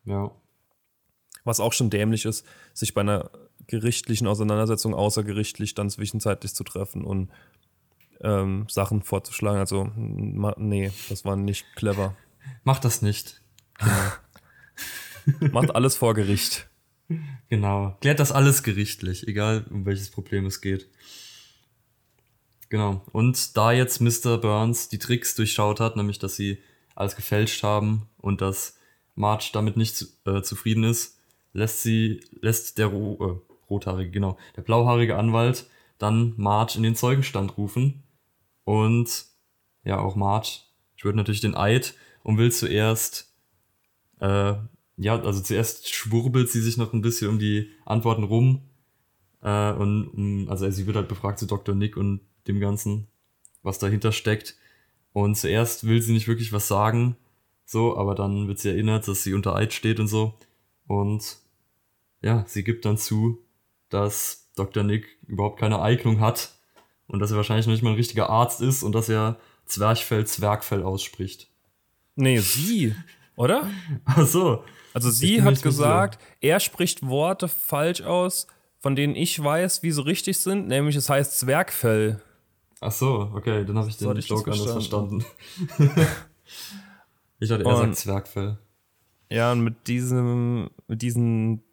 Ja. 0.06 0.32
Was 1.44 1.60
auch 1.60 1.74
schon 1.74 1.90
dämlich 1.90 2.24
ist, 2.24 2.46
sich 2.74 2.94
bei 2.94 3.02
einer 3.02 3.30
gerichtlichen 3.68 4.26
Auseinandersetzung 4.26 4.94
außergerichtlich 4.94 5.76
dann 5.76 5.90
zwischenzeitlich 5.90 6.54
zu 6.54 6.64
treffen 6.64 7.04
und 7.04 7.30
ähm, 8.22 8.66
Sachen 8.70 9.02
vorzuschlagen. 9.02 9.60
Also, 9.60 9.92
nee, 9.96 10.92
das 11.10 11.26
war 11.26 11.36
nicht 11.36 11.66
clever. 11.76 12.16
Macht 12.64 12.86
das 12.86 13.02
nicht. 13.02 13.42
Genau. 13.80 15.52
Macht 15.52 15.76
alles 15.76 15.98
vor 15.98 16.14
Gericht. 16.14 16.70
Genau. 17.50 17.98
Klärt 18.00 18.22
das 18.22 18.32
alles 18.32 18.64
gerichtlich, 18.64 19.28
egal 19.28 19.66
um 19.70 19.86
welches 19.86 20.10
Problem 20.10 20.46
es 20.46 20.62
geht. 20.62 20.90
Genau. 22.74 23.04
Und 23.12 23.56
da 23.56 23.72
jetzt 23.72 24.02
Mr. 24.02 24.40
Burns 24.40 24.90
die 24.90 24.98
Tricks 24.98 25.36
durchschaut 25.36 25.80
hat, 25.80 25.96
nämlich 25.96 26.18
dass 26.18 26.36
sie 26.36 26.58
alles 26.96 27.16
gefälscht 27.16 27.62
haben 27.62 28.10
und 28.18 28.42
dass 28.42 28.80
Marge 29.14 29.52
damit 29.54 29.78
nicht 29.78 30.04
äh, 30.26 30.42
zufrieden 30.42 30.84
ist, 30.84 31.20
lässt 31.52 31.84
sie, 31.84 32.22
lässt 32.42 32.80
der 32.80 32.88
Ro 32.88 33.44
äh, 33.46 33.54
rothaarige, 33.70 34.10
genau, 34.10 34.40
der 34.56 34.64
blauhaarige 34.64 35.18
Anwalt 35.18 35.68
dann 36.00 36.34
Marge 36.36 36.74
in 36.78 36.82
den 36.82 36.96
Zeugenstand 36.96 37.60
rufen 37.60 38.02
und 38.64 39.26
ja, 39.84 40.00
auch 40.00 40.16
Marge 40.16 40.62
schwört 40.96 41.16
natürlich 41.16 41.42
den 41.42 41.56
Eid 41.56 41.94
und 42.24 42.40
will 42.40 42.52
zuerst, 42.52 43.36
äh, 44.20 44.56
ja, 44.98 45.22
also 45.22 45.42
zuerst 45.42 45.94
schwurbelt 45.94 46.50
sie 46.50 46.62
sich 46.62 46.78
noch 46.78 46.92
ein 46.92 47.04
bisschen 47.04 47.30
um 47.30 47.38
die 47.38 47.70
Antworten 47.86 48.24
rum. 48.24 48.64
Äh, 49.44 49.74
und 49.74 50.08
um, 50.08 50.50
also 50.50 50.68
sie 50.72 50.88
wird 50.88 50.96
halt 50.96 51.08
befragt 51.08 51.38
zu 51.38 51.46
Dr. 51.46 51.76
Nick 51.76 51.98
und 51.98 52.22
dem 52.48 52.60
Ganzen, 52.60 53.08
was 53.62 53.80
dahinter 53.80 54.12
steckt. 54.12 54.56
Und 55.14 55.36
zuerst 55.36 55.86
will 55.88 56.02
sie 56.02 56.14
nicht 56.14 56.28
wirklich 56.28 56.54
was 56.54 56.68
sagen, 56.68 57.18
so, 57.66 57.98
aber 57.98 58.16
dann 58.16 58.48
wird 58.48 58.60
sie 58.60 58.70
erinnert, 58.70 59.08
dass 59.08 59.24
sie 59.24 59.34
unter 59.34 59.56
Eid 59.56 59.74
steht 59.74 60.00
und 60.00 60.08
so. 60.08 60.36
Und 60.88 61.38
ja, 62.22 62.44
sie 62.48 62.64
gibt 62.64 62.86
dann 62.86 62.98
zu, 62.98 63.40
dass 63.90 64.52
Dr. 64.56 64.84
Nick 64.84 65.18
überhaupt 65.28 65.60
keine 65.60 65.82
Eignung 65.82 66.20
hat 66.20 66.54
und 67.08 67.20
dass 67.20 67.32
er 67.32 67.38
wahrscheinlich 67.38 67.66
noch 67.66 67.74
nicht 67.74 67.84
mal 67.84 67.92
ein 67.92 67.96
richtiger 67.96 68.30
Arzt 68.30 68.62
ist 68.62 68.84
und 68.84 68.94
dass 68.94 69.10
er 69.10 69.40
Zwerchfell 69.66 70.26
Zwergfell 70.26 70.84
ausspricht. 70.84 71.50
Nee, 72.16 72.40
sie, 72.40 72.96
oder? 73.36 73.70
Ach 74.06 74.26
so. 74.26 74.64
Also 74.94 75.10
sie 75.10 75.42
hat 75.42 75.62
gesagt, 75.62 76.22
er 76.40 76.60
spricht 76.60 77.06
Worte 77.08 77.48
falsch 77.48 78.02
aus, 78.02 78.48
von 78.80 78.96
denen 78.96 79.16
ich 79.16 79.42
weiß, 79.42 79.82
wie 79.82 79.92
sie 79.92 80.06
richtig 80.06 80.38
sind, 80.38 80.68
nämlich 80.68 80.96
es 80.96 81.10
heißt 81.10 81.40
Zwergfell. 81.40 82.22
Ach 82.84 82.92
so, 82.92 83.32
okay, 83.34 83.64
dann 83.66 83.78
habe 83.78 83.90
ich 83.90 83.98
den 83.98 84.16
Joke 84.18 84.52
anders 84.52 84.72
verstanden. 84.72 85.24
ich 87.40 87.50
dachte, 87.50 87.64
er 87.64 87.70
und, 87.70 87.78
sagt 87.78 87.96
Zwergfell. 87.96 88.58
Ja, 89.30 89.54
und 89.54 89.62
mit 89.64 89.88
diesem, 89.88 90.70
mit 90.88 91.02
diesen 91.02 91.64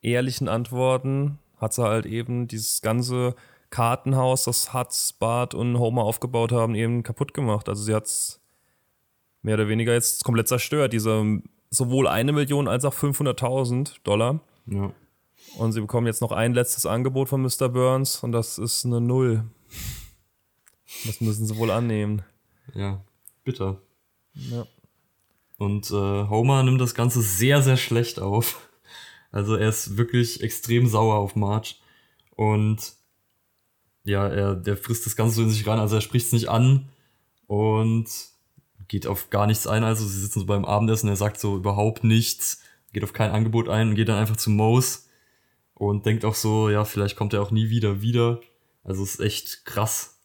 ehrlichen 0.00 0.48
Antworten 0.48 1.38
hat 1.56 1.72
sie 1.72 1.82
halt 1.82 2.06
eben 2.06 2.48
dieses 2.48 2.82
ganze 2.82 3.36
Kartenhaus, 3.70 4.44
das 4.44 4.74
Hutz, 4.74 5.12
Bart 5.12 5.54
und 5.54 5.78
Homer 5.78 6.02
aufgebaut 6.02 6.50
haben, 6.50 6.74
eben 6.74 7.04
kaputt 7.04 7.32
gemacht. 7.32 7.68
Also 7.68 7.84
sie 7.84 7.94
hat 7.94 8.06
es 8.06 8.40
mehr 9.42 9.54
oder 9.54 9.68
weniger 9.68 9.92
jetzt 9.92 10.24
komplett 10.24 10.48
zerstört. 10.48 10.92
Diese 10.92 11.40
sowohl 11.70 12.08
eine 12.08 12.32
Million 12.32 12.68
als 12.68 12.84
auch 12.84 12.94
500.000 12.94 14.02
Dollar. 14.02 14.40
Ja. 14.66 14.92
Und 15.58 15.72
sie 15.72 15.80
bekommen 15.80 16.06
jetzt 16.06 16.20
noch 16.20 16.32
ein 16.32 16.54
letztes 16.54 16.86
Angebot 16.86 17.28
von 17.28 17.42
Mr. 17.42 17.68
Burns 17.68 18.22
und 18.22 18.32
das 18.32 18.58
ist 18.58 18.84
eine 18.84 19.00
Null. 19.00 19.44
Das 21.04 21.20
müssen 21.20 21.46
sie 21.46 21.56
wohl 21.56 21.70
annehmen. 21.70 22.22
Ja, 22.74 23.04
bitter. 23.44 23.80
Ja. 24.34 24.66
Und 25.58 25.90
äh, 25.90 26.28
Homer 26.28 26.62
nimmt 26.62 26.80
das 26.80 26.94
Ganze 26.94 27.22
sehr, 27.22 27.62
sehr 27.62 27.76
schlecht 27.76 28.18
auf. 28.18 28.68
Also 29.30 29.56
er 29.56 29.68
ist 29.68 29.96
wirklich 29.96 30.42
extrem 30.42 30.86
sauer 30.86 31.16
auf 31.16 31.36
Marge. 31.36 31.74
Und 32.36 32.94
ja, 34.04 34.28
er, 34.28 34.54
der 34.54 34.76
frisst 34.76 35.06
das 35.06 35.16
Ganze 35.16 35.36
so 35.36 35.42
in 35.42 35.50
sich 35.50 35.66
rein, 35.66 35.78
also 35.78 35.94
er 35.94 36.00
spricht 36.00 36.26
es 36.26 36.32
nicht 36.32 36.48
an 36.48 36.88
und 37.46 38.06
geht 38.88 39.06
auf 39.06 39.30
gar 39.30 39.46
nichts 39.46 39.66
ein. 39.66 39.84
Also 39.84 40.06
sie 40.06 40.20
sitzen 40.20 40.40
so 40.40 40.46
beim 40.46 40.64
Abendessen, 40.64 41.08
er 41.08 41.16
sagt 41.16 41.40
so 41.40 41.56
überhaupt 41.56 42.04
nichts, 42.04 42.60
geht 42.92 43.04
auf 43.04 43.12
kein 43.12 43.30
Angebot 43.30 43.68
ein 43.68 43.90
und 43.90 43.94
geht 43.94 44.08
dann 44.08 44.18
einfach 44.18 44.36
zu 44.36 44.50
Moose 44.50 45.00
und 45.74 46.04
denkt 46.04 46.24
auch 46.24 46.34
so, 46.34 46.68
ja, 46.68 46.84
vielleicht 46.84 47.16
kommt 47.16 47.32
er 47.32 47.42
auch 47.42 47.50
nie 47.50 47.70
wieder 47.70 48.02
wieder. 48.02 48.40
Also 48.82 49.02
es 49.02 49.14
ist 49.14 49.20
echt 49.20 49.64
krass. 49.64 50.18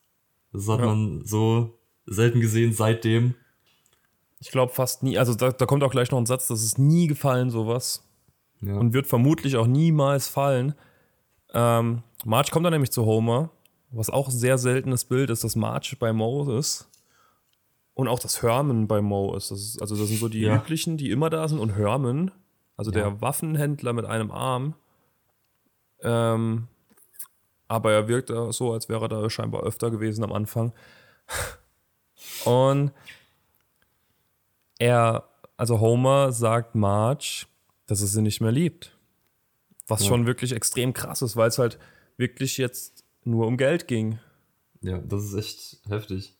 Das 0.51 0.67
hat 0.67 0.79
ja. 0.79 0.85
man 0.85 1.25
so 1.25 1.79
selten 2.05 2.39
gesehen 2.39 2.73
seitdem. 2.73 3.35
Ich 4.39 4.51
glaube 4.51 4.73
fast 4.73 5.03
nie, 5.03 5.17
also 5.17 5.33
da, 5.33 5.51
da, 5.51 5.65
kommt 5.65 5.83
auch 5.83 5.91
gleich 5.91 6.11
noch 6.11 6.19
ein 6.19 6.25
Satz, 6.25 6.47
das 6.47 6.63
ist 6.63 6.77
nie 6.77 7.07
gefallen, 7.07 7.49
sowas. 7.49 8.03
Ja. 8.61 8.75
Und 8.75 8.93
wird 8.93 9.07
vermutlich 9.07 9.57
auch 9.57 9.67
niemals 9.67 10.27
fallen. 10.27 10.75
Ähm, 11.53 12.03
Marge 12.25 12.51
kommt 12.51 12.65
dann 12.65 12.73
nämlich 12.73 12.91
zu 12.91 13.05
Homer 13.05 13.51
was 13.91 14.09
auch 14.09 14.27
ein 14.27 14.33
sehr 14.35 14.57
seltenes 14.57 15.05
Bild 15.05 15.29
ist, 15.29 15.43
dass 15.43 15.55
March 15.55 15.97
bei 15.99 16.13
Mo 16.13 16.57
ist. 16.57 16.89
Und 17.93 18.07
auch 18.07 18.19
das 18.19 18.43
Herman 18.43 18.87
bei 18.87 19.01
Mo 19.01 19.35
ist. 19.35 19.49
Das 19.49 19.59
ist 19.59 19.81
also, 19.81 19.95
das 19.95 20.07
sind 20.07 20.19
so 20.19 20.29
die 20.29 20.41
ja. 20.41 20.55
üblichen, 20.55 20.97
die 20.97 21.09
immer 21.09 21.29
da 21.29 21.47
sind. 21.47 21.59
Und 21.59 21.75
Herman, 21.75 22.31
also 22.75 22.91
ja. 22.91 22.97
der 22.97 23.21
Waffenhändler 23.21 23.93
mit 23.93 24.05
einem 24.05 24.29
Arm. 24.29 24.75
Ähm, 26.01 26.67
aber 27.67 27.91
er 27.91 28.07
wirkt 28.07 28.29
so, 28.29 28.73
als 28.73 28.89
wäre 28.89 29.05
er 29.05 29.09
da 29.09 29.29
scheinbar 29.29 29.63
öfter 29.63 29.91
gewesen 29.91 30.23
am 30.23 30.33
Anfang. 30.33 30.73
Und 32.45 32.91
er, 34.79 35.27
also 35.55 35.79
Homer 35.79 36.31
sagt 36.31 36.75
Marge, 36.75 37.45
dass 37.87 38.01
er 38.01 38.07
sie 38.07 38.21
nicht 38.21 38.41
mehr 38.41 38.51
liebt. 38.51 38.97
Was 39.87 40.01
ja. 40.01 40.07
schon 40.09 40.25
wirklich 40.25 40.51
extrem 40.51 40.93
krass 40.93 41.21
ist, 41.21 41.35
weil 41.35 41.49
es 41.49 41.57
halt 41.57 41.79
wirklich 42.17 42.57
jetzt 42.57 43.05
nur 43.23 43.47
um 43.47 43.57
Geld 43.57 43.87
ging. 43.87 44.19
Ja, 44.81 44.97
das 44.99 45.23
ist 45.23 45.33
echt 45.35 45.89
heftig. 45.89 46.35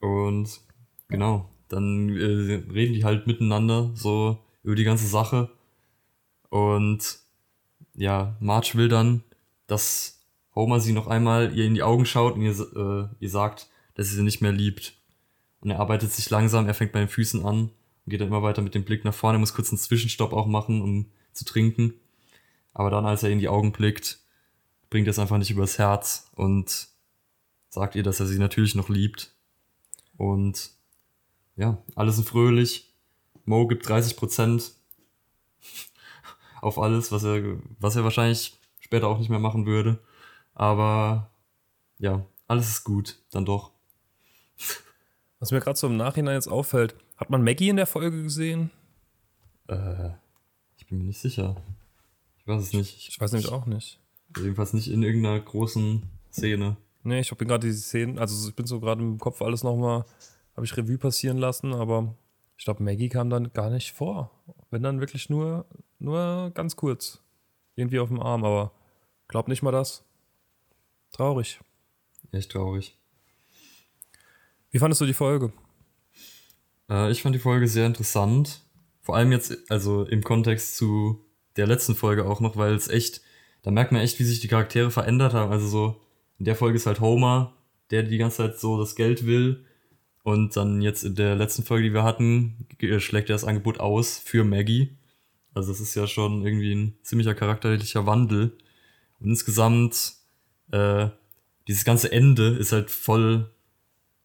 Und 0.00 0.60
genau, 1.08 1.48
dann 1.68 2.08
äh, 2.08 2.62
reden 2.72 2.94
die 2.94 3.04
halt 3.04 3.26
miteinander 3.26 3.90
so 3.94 4.38
über 4.62 4.74
die 4.74 4.84
ganze 4.84 5.06
Sache. 5.06 5.50
Und 6.50 7.18
ja, 7.94 8.36
Marge 8.40 8.72
will 8.74 8.88
dann, 8.88 9.22
dass 9.66 10.17
Homer 10.58 10.80
sie 10.80 10.92
noch 10.92 11.06
einmal 11.06 11.56
ihr 11.56 11.64
in 11.64 11.74
die 11.74 11.84
Augen 11.84 12.04
schaut 12.04 12.34
und 12.34 12.42
ihr, 12.42 12.50
äh, 12.50 13.14
ihr 13.20 13.30
sagt, 13.30 13.68
dass 13.94 14.08
sie 14.08 14.16
sie 14.16 14.24
nicht 14.24 14.40
mehr 14.40 14.52
liebt. 14.52 14.94
Und 15.60 15.70
er 15.70 15.78
arbeitet 15.78 16.12
sich 16.12 16.28
langsam, 16.30 16.66
er 16.66 16.74
fängt 16.74 16.92
bei 16.92 16.98
den 16.98 17.08
Füßen 17.08 17.44
an 17.44 17.70
und 17.70 18.10
geht 18.10 18.20
dann 18.20 18.28
immer 18.28 18.42
weiter 18.42 18.60
mit 18.60 18.74
dem 18.74 18.84
Blick 18.84 19.04
nach 19.04 19.14
vorne, 19.14 19.36
er 19.36 19.40
muss 19.40 19.54
kurz 19.54 19.70
einen 19.70 19.78
Zwischenstopp 19.78 20.32
auch 20.32 20.46
machen, 20.46 20.82
um 20.82 21.06
zu 21.32 21.44
trinken. 21.44 21.94
Aber 22.74 22.90
dann, 22.90 23.06
als 23.06 23.22
er 23.22 23.30
in 23.30 23.38
die 23.38 23.48
Augen 23.48 23.70
blickt, 23.70 24.18
bringt 24.90 25.06
es 25.06 25.20
einfach 25.20 25.38
nicht 25.38 25.50
übers 25.52 25.78
Herz 25.78 26.30
und 26.34 26.88
sagt 27.68 27.94
ihr, 27.94 28.02
dass 28.02 28.18
er 28.18 28.26
sie 28.26 28.38
natürlich 28.38 28.74
noch 28.74 28.88
liebt 28.88 29.32
Und 30.16 30.70
ja, 31.56 31.78
alle 31.94 32.10
sind 32.10 32.28
fröhlich. 32.28 32.92
Mo 33.44 33.68
gibt 33.68 33.86
30% 33.86 34.72
auf 36.60 36.78
alles, 36.80 37.12
was 37.12 37.22
er, 37.22 37.58
was 37.78 37.94
er 37.94 38.02
wahrscheinlich 38.02 38.58
später 38.80 39.06
auch 39.06 39.18
nicht 39.18 39.30
mehr 39.30 39.38
machen 39.38 39.64
würde. 39.64 40.00
Aber 40.58 41.30
ja, 41.98 42.26
alles 42.48 42.68
ist 42.68 42.84
gut, 42.84 43.22
dann 43.30 43.44
doch. 43.44 43.70
Was 45.38 45.52
mir 45.52 45.60
gerade 45.60 45.78
so 45.78 45.86
im 45.86 45.96
Nachhinein 45.96 46.34
jetzt 46.34 46.48
auffällt, 46.48 46.96
hat 47.16 47.30
man 47.30 47.44
Maggie 47.44 47.68
in 47.68 47.76
der 47.76 47.86
Folge 47.86 48.24
gesehen? 48.24 48.72
Äh, 49.68 50.10
ich 50.76 50.88
bin 50.88 50.98
mir 50.98 51.04
nicht 51.04 51.20
sicher. 51.20 51.62
Ich 52.38 52.46
weiß 52.48 52.60
es 52.60 52.72
nicht. 52.72 52.96
Ich, 52.96 53.08
ich 53.08 53.20
weiß 53.20 53.32
nämlich 53.32 53.52
auch 53.52 53.66
nicht. 53.66 54.00
Jedenfalls 54.36 54.72
nicht 54.72 54.90
in 54.90 55.04
irgendeiner 55.04 55.38
großen 55.38 56.02
Szene. 56.32 56.76
Nee, 57.04 57.20
ich 57.20 57.30
bin 57.36 57.46
gerade 57.46 57.68
die 57.68 57.72
Szenen, 57.72 58.18
also 58.18 58.48
ich 58.48 58.56
bin 58.56 58.66
so 58.66 58.80
gerade 58.80 59.00
im 59.00 59.18
Kopf 59.18 59.40
alles 59.40 59.62
nochmal, 59.62 60.04
habe 60.56 60.66
ich 60.66 60.76
Revue 60.76 60.98
passieren 60.98 61.38
lassen, 61.38 61.72
aber 61.72 62.16
ich 62.56 62.64
glaube, 62.64 62.82
Maggie 62.82 63.08
kam 63.08 63.30
dann 63.30 63.52
gar 63.52 63.70
nicht 63.70 63.92
vor. 63.92 64.32
Wenn 64.70 64.82
dann 64.82 64.98
wirklich 64.98 65.30
nur, 65.30 65.66
nur 66.00 66.50
ganz 66.50 66.74
kurz. 66.74 67.22
Irgendwie 67.76 68.00
auf 68.00 68.08
dem 68.08 68.20
Arm, 68.20 68.44
aber 68.44 68.72
glaub 69.28 69.46
nicht 69.46 69.62
mal 69.62 69.70
das. 69.70 70.04
Traurig. 71.18 71.58
Echt 72.30 72.52
traurig. 72.52 72.96
Wie 74.70 74.78
fandest 74.78 75.00
du 75.00 75.04
die 75.04 75.14
Folge? 75.14 75.52
Äh, 76.88 77.10
ich 77.10 77.22
fand 77.22 77.34
die 77.34 77.40
Folge 77.40 77.66
sehr 77.66 77.86
interessant. 77.86 78.62
Vor 79.00 79.16
allem 79.16 79.32
jetzt, 79.32 79.68
also 79.68 80.04
im 80.04 80.22
Kontext 80.22 80.76
zu 80.76 81.24
der 81.56 81.66
letzten 81.66 81.96
Folge 81.96 82.24
auch 82.24 82.38
noch, 82.38 82.56
weil 82.56 82.72
es 82.72 82.86
echt, 82.86 83.20
da 83.62 83.72
merkt 83.72 83.90
man 83.90 84.00
echt, 84.00 84.20
wie 84.20 84.24
sich 84.24 84.38
die 84.38 84.46
Charaktere 84.46 84.92
verändert 84.92 85.34
haben. 85.34 85.50
Also 85.50 85.66
so, 85.66 86.00
in 86.38 86.44
der 86.44 86.54
Folge 86.54 86.76
ist 86.76 86.86
halt 86.86 87.00
Homer, 87.00 87.56
der 87.90 88.04
die 88.04 88.18
ganze 88.18 88.36
Zeit 88.36 88.60
so 88.60 88.78
das 88.78 88.94
Geld 88.94 89.26
will. 89.26 89.64
Und 90.22 90.56
dann 90.56 90.82
jetzt 90.82 91.02
in 91.02 91.16
der 91.16 91.34
letzten 91.34 91.64
Folge, 91.64 91.88
die 91.88 91.94
wir 91.94 92.04
hatten, 92.04 92.68
schlägt 92.98 93.28
er 93.28 93.34
das 93.34 93.42
Angebot 93.42 93.80
aus 93.80 94.18
für 94.18 94.44
Maggie. 94.44 94.96
Also 95.52 95.72
das 95.72 95.80
ist 95.80 95.96
ja 95.96 96.06
schon 96.06 96.46
irgendwie 96.46 96.76
ein 96.76 96.96
ziemlicher 97.02 97.34
charakterlicher 97.34 98.06
Wandel. 98.06 98.56
Und 99.18 99.30
insgesamt, 99.30 100.17
äh, 100.72 101.08
dieses 101.66 101.84
ganze 101.84 102.10
Ende 102.10 102.56
ist 102.56 102.72
halt 102.72 102.90
voll 102.90 103.50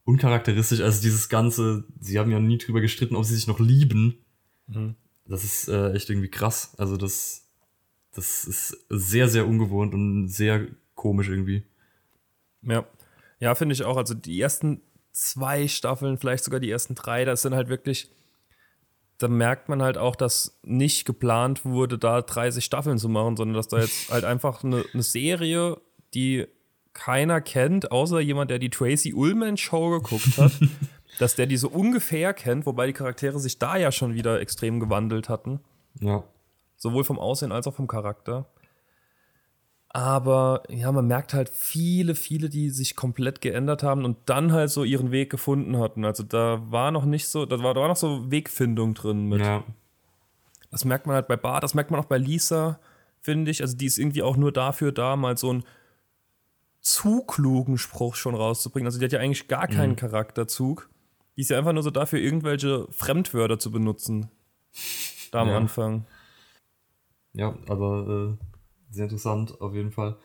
uncharakteristisch. 0.06 0.82
Also 0.82 1.02
dieses 1.02 1.30
ganze, 1.30 1.86
sie 2.00 2.20
haben 2.20 2.32
ja 2.32 2.40
nie 2.40 2.58
drüber 2.58 2.82
gestritten, 2.82 3.16
ob 3.16 3.26
sie 3.26 3.36
sich 3.36 3.48
noch 3.48 3.60
lieben. 3.60 4.18
Mhm. 4.68 4.96
Das 5.26 5.44
ist 5.44 5.68
äh, 5.70 5.94
echt 5.94 6.10
irgendwie 6.10 6.30
krass. 6.30 6.74
Also 6.78 6.98
das, 6.98 7.48
das 8.14 8.46
ist 8.46 8.86
sehr, 8.90 9.28
sehr 9.28 9.48
ungewohnt 9.48 9.94
und 9.94 10.28
sehr 10.28 10.68
komisch 10.96 11.30
irgendwie. 11.30 11.64
Ja, 12.62 12.86
ja, 13.40 13.56
finde 13.56 13.74
ich 13.74 13.84
auch. 13.84 13.98
Also 13.98 14.14
die 14.14 14.40
ersten 14.40 14.82
zwei 15.12 15.68
Staffeln, 15.68 16.18
vielleicht 16.18 16.44
sogar 16.44 16.60
die 16.60 16.72
ersten 16.72 16.96
drei, 16.96 17.26
das 17.26 17.42
sind 17.42 17.54
halt 17.54 17.70
wirklich, 17.70 18.10
da 19.18 19.28
merkt 19.28 19.70
man 19.70 19.82
halt 19.82 19.98
auch, 19.98 20.16
dass 20.16 20.60
nicht 20.64 21.06
geplant 21.06 21.66
wurde, 21.66 21.98
da 21.98 22.22
30 22.22 22.66
Staffeln 22.66 22.98
zu 22.98 23.10
machen, 23.10 23.38
sondern 23.38 23.56
dass 23.56 23.68
da 23.68 23.80
jetzt 23.80 24.10
halt 24.12 24.26
einfach 24.26 24.64
eine, 24.64 24.84
eine 24.94 25.04
Serie, 25.04 25.80
die 26.14 26.48
keiner 26.94 27.42
kennt, 27.42 27.92
außer 27.92 28.20
jemand, 28.20 28.52
der 28.52 28.60
die 28.60 28.70
Tracy 28.70 29.14
Ullman 29.14 29.58
Show 29.58 29.90
geguckt 29.90 30.38
hat, 30.38 30.52
dass 31.20 31.36
der 31.36 31.48
die 31.48 31.58
so 31.58 31.70
ungefähr 31.70 32.34
kennt, 32.34 32.66
wobei 32.66 32.88
die 32.88 32.94
Charaktere 32.94 33.40
sich 33.40 33.60
da 33.60 33.78
ja 33.78 33.92
schon 33.92 34.14
wieder 34.14 34.40
extrem 34.40 34.80
gewandelt 34.80 35.30
hatten. 35.30 35.60
Ja. 36.00 36.24
Sowohl 36.78 37.04
vom 37.04 37.20
Aussehen 37.20 37.52
als 37.52 37.68
auch 37.68 37.74
vom 37.74 37.88
Charakter. 37.88 38.46
Aber 39.90 40.64
ja, 40.70 40.92
man 40.92 41.06
merkt 41.06 41.36
halt 41.36 41.50
viele, 41.50 42.16
viele, 42.16 42.50
die 42.50 42.72
sich 42.72 42.96
komplett 42.96 43.42
geändert 43.42 43.84
haben 43.84 44.06
und 44.06 44.18
dann 44.26 44.52
halt 44.52 44.72
so 44.72 44.84
ihren 44.84 45.12
Weg 45.12 45.30
gefunden 45.30 45.78
hatten. 45.78 46.04
Also 46.04 46.24
da 46.24 46.64
war 46.72 46.90
noch 46.90 47.06
nicht 47.06 47.28
so, 47.28 47.46
da 47.46 47.62
war, 47.62 47.76
da 47.76 47.82
war 47.82 47.90
noch 47.90 47.96
so 47.96 48.32
Wegfindung 48.32 48.96
drin 48.96 49.30
mit. 49.30 49.42
Ja. 49.42 49.64
Das 50.72 50.84
merkt 50.84 51.06
man 51.06 51.16
halt 51.16 51.28
bei 51.28 51.38
Bart, 51.38 51.64
das 51.64 51.76
merkt 51.76 51.92
man 51.92 52.00
auch 52.00 52.06
bei 52.06 52.18
Lisa, 52.18 52.80
finde 53.22 53.52
ich. 53.52 53.62
Also 53.62 53.78
die 53.78 53.86
ist 53.86 54.00
irgendwie 54.00 54.24
auch 54.24 54.36
nur 54.36 54.52
dafür 54.52 54.92
da, 54.92 55.16
mal 55.16 55.38
so 55.38 55.52
einen 55.52 55.64
zu 56.84 57.24
klugen 57.24 57.80
Spruch 57.80 58.16
schon 58.16 58.36
rauszubringen. 58.36 58.86
Also 58.86 59.00
die 59.00 59.06
hat 59.06 59.12
ja 59.12 59.20
eigentlich 59.20 59.48
gar 59.48 59.68
keinen 59.68 59.92
mhm. 59.92 59.98
Charakterzug. 59.98 60.90
Die 61.36 61.42
ist 61.42 61.50
ja 61.50 61.58
einfach 61.58 61.74
nur 61.74 61.82
so 61.82 61.90
dafür, 61.90 62.20
irgendwelche 62.20 62.88
Fremdwörter 62.92 63.58
zu 63.58 63.72
benutzen. 63.72 64.30
Da 65.32 65.42
am 65.42 65.48
ja. 65.48 65.58
Anfang. 65.58 66.06
Ja, 67.34 67.58
aber 67.68 68.38
äh 68.40 68.46
sehr 68.94 69.06
interessant 69.06 69.60
auf 69.60 69.74
jeden 69.74 69.92
Fall. 69.92 70.18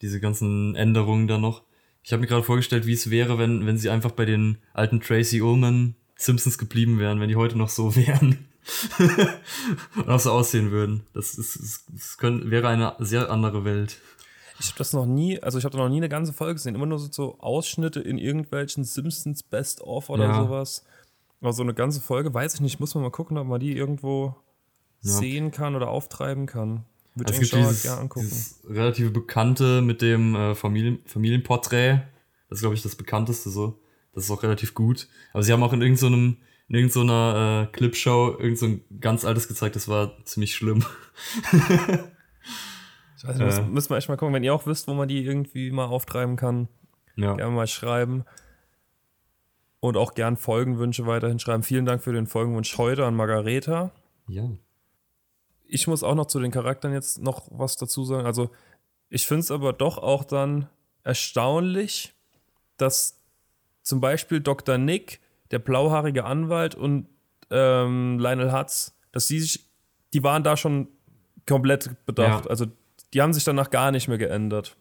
Diese 0.00 0.18
ganzen 0.18 0.74
Änderungen 0.74 1.28
da 1.28 1.38
noch. 1.38 1.62
Ich 2.02 2.12
habe 2.12 2.20
mir 2.20 2.26
gerade 2.26 2.42
vorgestellt, 2.42 2.86
wie 2.86 2.92
es 2.92 3.10
wäre, 3.10 3.38
wenn, 3.38 3.66
wenn 3.66 3.78
sie 3.78 3.90
einfach 3.90 4.12
bei 4.12 4.24
den 4.24 4.58
alten 4.72 5.00
Tracy 5.00 5.42
Ullman 5.42 5.94
Simpsons 6.16 6.58
geblieben 6.58 6.98
wären, 6.98 7.20
wenn 7.20 7.28
die 7.28 7.36
heute 7.36 7.58
noch 7.58 7.68
so 7.68 7.94
wären. 7.96 8.48
und 9.96 10.08
auch 10.08 10.20
so 10.20 10.32
aussehen 10.32 10.70
würden. 10.70 11.06
Das, 11.12 11.34
ist, 11.34 11.56
das, 11.56 11.84
das 11.90 12.18
können, 12.18 12.50
wäre 12.50 12.68
eine 12.68 12.94
sehr 12.98 13.30
andere 13.30 13.64
Welt. 13.64 13.98
Ich 14.60 14.68
habe 14.68 14.78
das 14.78 14.92
noch 14.92 15.06
nie, 15.06 15.40
also 15.42 15.58
ich 15.58 15.64
habe 15.64 15.76
da 15.76 15.82
noch 15.82 15.88
nie 15.88 15.96
eine 15.96 16.08
ganze 16.08 16.32
Folge 16.32 16.54
gesehen, 16.54 16.74
immer 16.74 16.86
nur 16.86 16.98
so, 16.98 17.08
so 17.10 17.38
Ausschnitte 17.40 18.00
in 18.00 18.18
irgendwelchen 18.18 18.84
Simpsons 18.84 19.42
Best 19.42 19.80
of 19.80 20.10
oder 20.10 20.26
ja. 20.26 20.44
sowas. 20.44 20.84
Aber 21.40 21.52
so 21.52 21.62
eine 21.62 21.74
ganze 21.74 22.00
Folge, 22.00 22.32
weiß 22.32 22.54
ich 22.54 22.60
nicht, 22.60 22.80
muss 22.80 22.94
man 22.94 23.02
mal 23.02 23.10
gucken, 23.10 23.36
ob 23.36 23.46
man 23.46 23.60
die 23.60 23.76
irgendwo 23.76 24.36
ja. 25.02 25.10
sehen 25.10 25.50
kann 25.50 25.74
oder 25.74 25.88
auftreiben 25.88 26.46
kann. 26.46 26.84
Würde 27.14 27.32
also 27.32 27.42
ich 27.42 27.50
gibt 27.50 27.62
dieses, 27.62 27.82
ja 27.84 27.98
angucken. 27.98 28.26
dieses 28.26 28.60
relativ 28.68 29.12
bekannte 29.12 29.82
mit 29.82 30.02
dem 30.02 30.34
äh, 30.34 30.54
Familien, 30.54 31.00
Familienporträt. 31.04 32.02
Das 32.48 32.58
ist, 32.58 32.60
glaube 32.60 32.74
ich, 32.74 32.82
das 32.82 32.96
bekannteste 32.96 33.50
so. 33.50 33.80
Das 34.14 34.24
ist 34.24 34.30
auch 34.30 34.42
relativ 34.42 34.74
gut. 34.74 35.08
Aber 35.32 35.42
sie 35.42 35.52
haben 35.52 35.62
auch 35.62 35.72
in 35.72 35.82
irgendeinem 35.82 36.38
in 36.68 36.76
irgendeiner 36.76 37.68
äh, 37.68 37.76
Clipshow 37.76 38.36
irgend 38.38 38.58
so 38.58 38.66
ein 38.66 38.80
ganz 39.00 39.24
altes 39.24 39.48
gezeigt, 39.48 39.76
das 39.76 39.86
war 39.86 40.24
ziemlich 40.24 40.54
schlimm. 40.54 40.84
ich 43.24 43.38
weiß 43.40 43.58
nicht, 43.58 43.58
äh, 43.58 43.70
müssen 43.70 43.90
wir 43.90 43.96
echt 43.96 44.08
mal 44.08 44.16
gucken, 44.16 44.34
wenn 44.34 44.44
ihr 44.44 44.54
auch 44.54 44.66
wisst, 44.66 44.88
wo 44.88 44.94
man 44.94 45.08
die 45.08 45.24
irgendwie 45.24 45.70
mal 45.70 45.86
auftreiben 45.86 46.36
kann. 46.36 46.68
Ja. 47.16 47.34
Gerne 47.34 47.54
mal 47.54 47.66
schreiben. 47.66 48.24
Und 49.80 49.96
auch 49.96 50.14
gern 50.14 50.36
Folgenwünsche 50.36 51.06
weiterhin 51.06 51.38
schreiben. 51.38 51.62
Vielen 51.62 51.84
Dank 51.84 52.02
für 52.02 52.12
den 52.12 52.26
Folgenwunsch 52.26 52.76
heute 52.78 53.04
an 53.04 53.14
Margareta. 53.14 53.90
Ja 54.28 54.48
ich 55.66 55.86
muss 55.86 56.02
auch 56.02 56.14
noch 56.14 56.26
zu 56.26 56.40
den 56.40 56.50
Charakteren 56.50 56.94
jetzt 56.94 57.20
noch 57.20 57.48
was 57.50 57.76
dazu 57.76 58.04
sagen. 58.04 58.26
Also, 58.26 58.50
ich 59.08 59.26
finde 59.26 59.40
es 59.40 59.50
aber 59.50 59.72
doch 59.72 59.98
auch 59.98 60.24
dann 60.24 60.68
erstaunlich, 61.02 62.14
dass 62.76 63.20
zum 63.82 64.00
Beispiel 64.00 64.40
Dr. 64.40 64.78
Nick, 64.78 65.20
der 65.50 65.58
blauhaarige 65.58 66.24
Anwalt 66.24 66.74
und 66.74 67.08
ähm, 67.50 68.18
Lionel 68.18 68.52
Hutz, 68.52 68.96
dass 69.12 69.26
die 69.26 69.40
sich, 69.40 69.66
die 70.12 70.22
waren 70.22 70.42
da 70.42 70.56
schon 70.56 70.88
komplett 71.46 72.04
bedacht. 72.06 72.44
Ja. 72.44 72.50
Also, 72.50 72.66
die 73.14 73.22
haben 73.22 73.32
sich 73.32 73.44
danach 73.44 73.70
gar 73.70 73.92
nicht 73.92 74.08
mehr 74.08 74.18
geändert. 74.18 74.76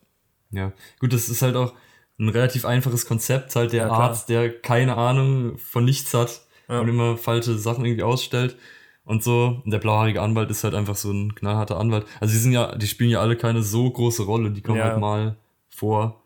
Ja, 0.52 0.74
gut, 1.00 1.14
das 1.14 1.30
ist 1.30 1.42
halt 1.42 1.56
auch 1.56 1.74
ein 2.20 2.30
relativ 2.30 2.66
einfaches 2.66 3.06
Konzept, 3.06 3.56
halt 3.56 3.74
der 3.74 3.88
ja, 3.88 3.92
Arzt, 3.92 4.30
der 4.30 4.62
keine 4.62 4.98
Ahnung 4.98 5.58
von 5.58 5.86
nichts 5.86 6.14
hat 6.14 6.42
ja. 6.70 6.80
und 6.80 6.88
immer 6.88 7.18
falsche 7.18 7.58
Sachen 7.58 7.86
irgendwie 7.86 8.04
ausstellt 8.04 8.58
und 9.06 9.24
so. 9.24 9.62
Und 9.64 9.72
der 9.72 9.80
blauhaarige 9.80 10.22
Anwalt 10.22 10.50
ist 10.52 10.64
halt 10.64 10.76
einfach 10.76 10.96
so 10.96 11.12
ein 11.12 11.36
knallharter 11.36 11.80
Anwalt. 11.80 12.06
Also 12.20 12.34
die 12.34 12.40
sind 12.40 12.52
ja, 12.52 12.76
die 12.76 12.88
spielen 12.88 13.10
ja 13.10 13.22
alle 13.22 13.36
keine 13.36 13.64
so 13.64 13.90
große 13.90 14.24
Rolle, 14.24 14.52
die 14.52 14.62
kommen 14.62 14.78
ja. 14.78 14.86
halt 14.86 15.00
mal 15.00 15.38
vor. 15.70 16.22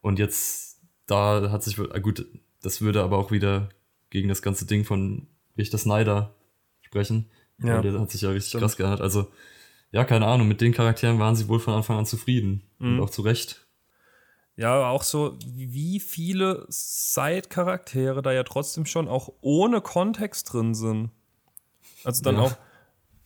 Und 0.00 0.18
jetzt, 0.18 0.80
da 1.06 1.50
hat 1.50 1.62
sich, 1.62 1.78
ah, 1.78 1.98
gut, 1.98 2.26
das 2.62 2.80
würde 2.80 3.02
aber 3.02 3.18
auch 3.18 3.30
wieder 3.30 3.68
gegen 4.10 4.28
das 4.28 4.42
ganze 4.42 4.66
Ding 4.66 4.84
von 4.84 5.26
Richter 5.56 5.78
Snyder 5.78 6.34
sprechen. 6.82 7.30
Ja. 7.58 7.76
Und 7.76 7.84
der 7.84 8.00
hat 8.00 8.10
sich 8.10 8.22
ja 8.22 8.30
richtig 8.30 8.50
Stimmt. 8.50 8.62
krass 8.62 8.76
geändert. 8.76 9.00
Also, 9.00 9.28
ja, 9.92 10.04
keine 10.04 10.26
Ahnung, 10.26 10.48
mit 10.48 10.60
den 10.60 10.72
Charakteren 10.72 11.18
waren 11.18 11.36
sie 11.36 11.48
wohl 11.48 11.60
von 11.60 11.74
Anfang 11.74 11.98
an 11.98 12.06
zufrieden. 12.06 12.62
Mhm. 12.78 12.94
Und 12.94 13.04
auch 13.04 13.10
zu 13.10 13.22
Recht. 13.22 13.66
Ja, 14.56 14.88
auch 14.88 15.02
so, 15.02 15.38
wie 15.46 16.00
viele 16.00 16.66
Side-Charaktere 16.68 18.22
da 18.22 18.32
ja 18.32 18.42
trotzdem 18.42 18.86
schon 18.86 19.08
auch 19.08 19.32
ohne 19.40 19.80
Kontext 19.80 20.52
drin 20.52 20.74
sind. 20.74 21.10
Also 22.04 22.22
dann 22.22 22.36
ja. 22.36 22.42
auch 22.42 22.56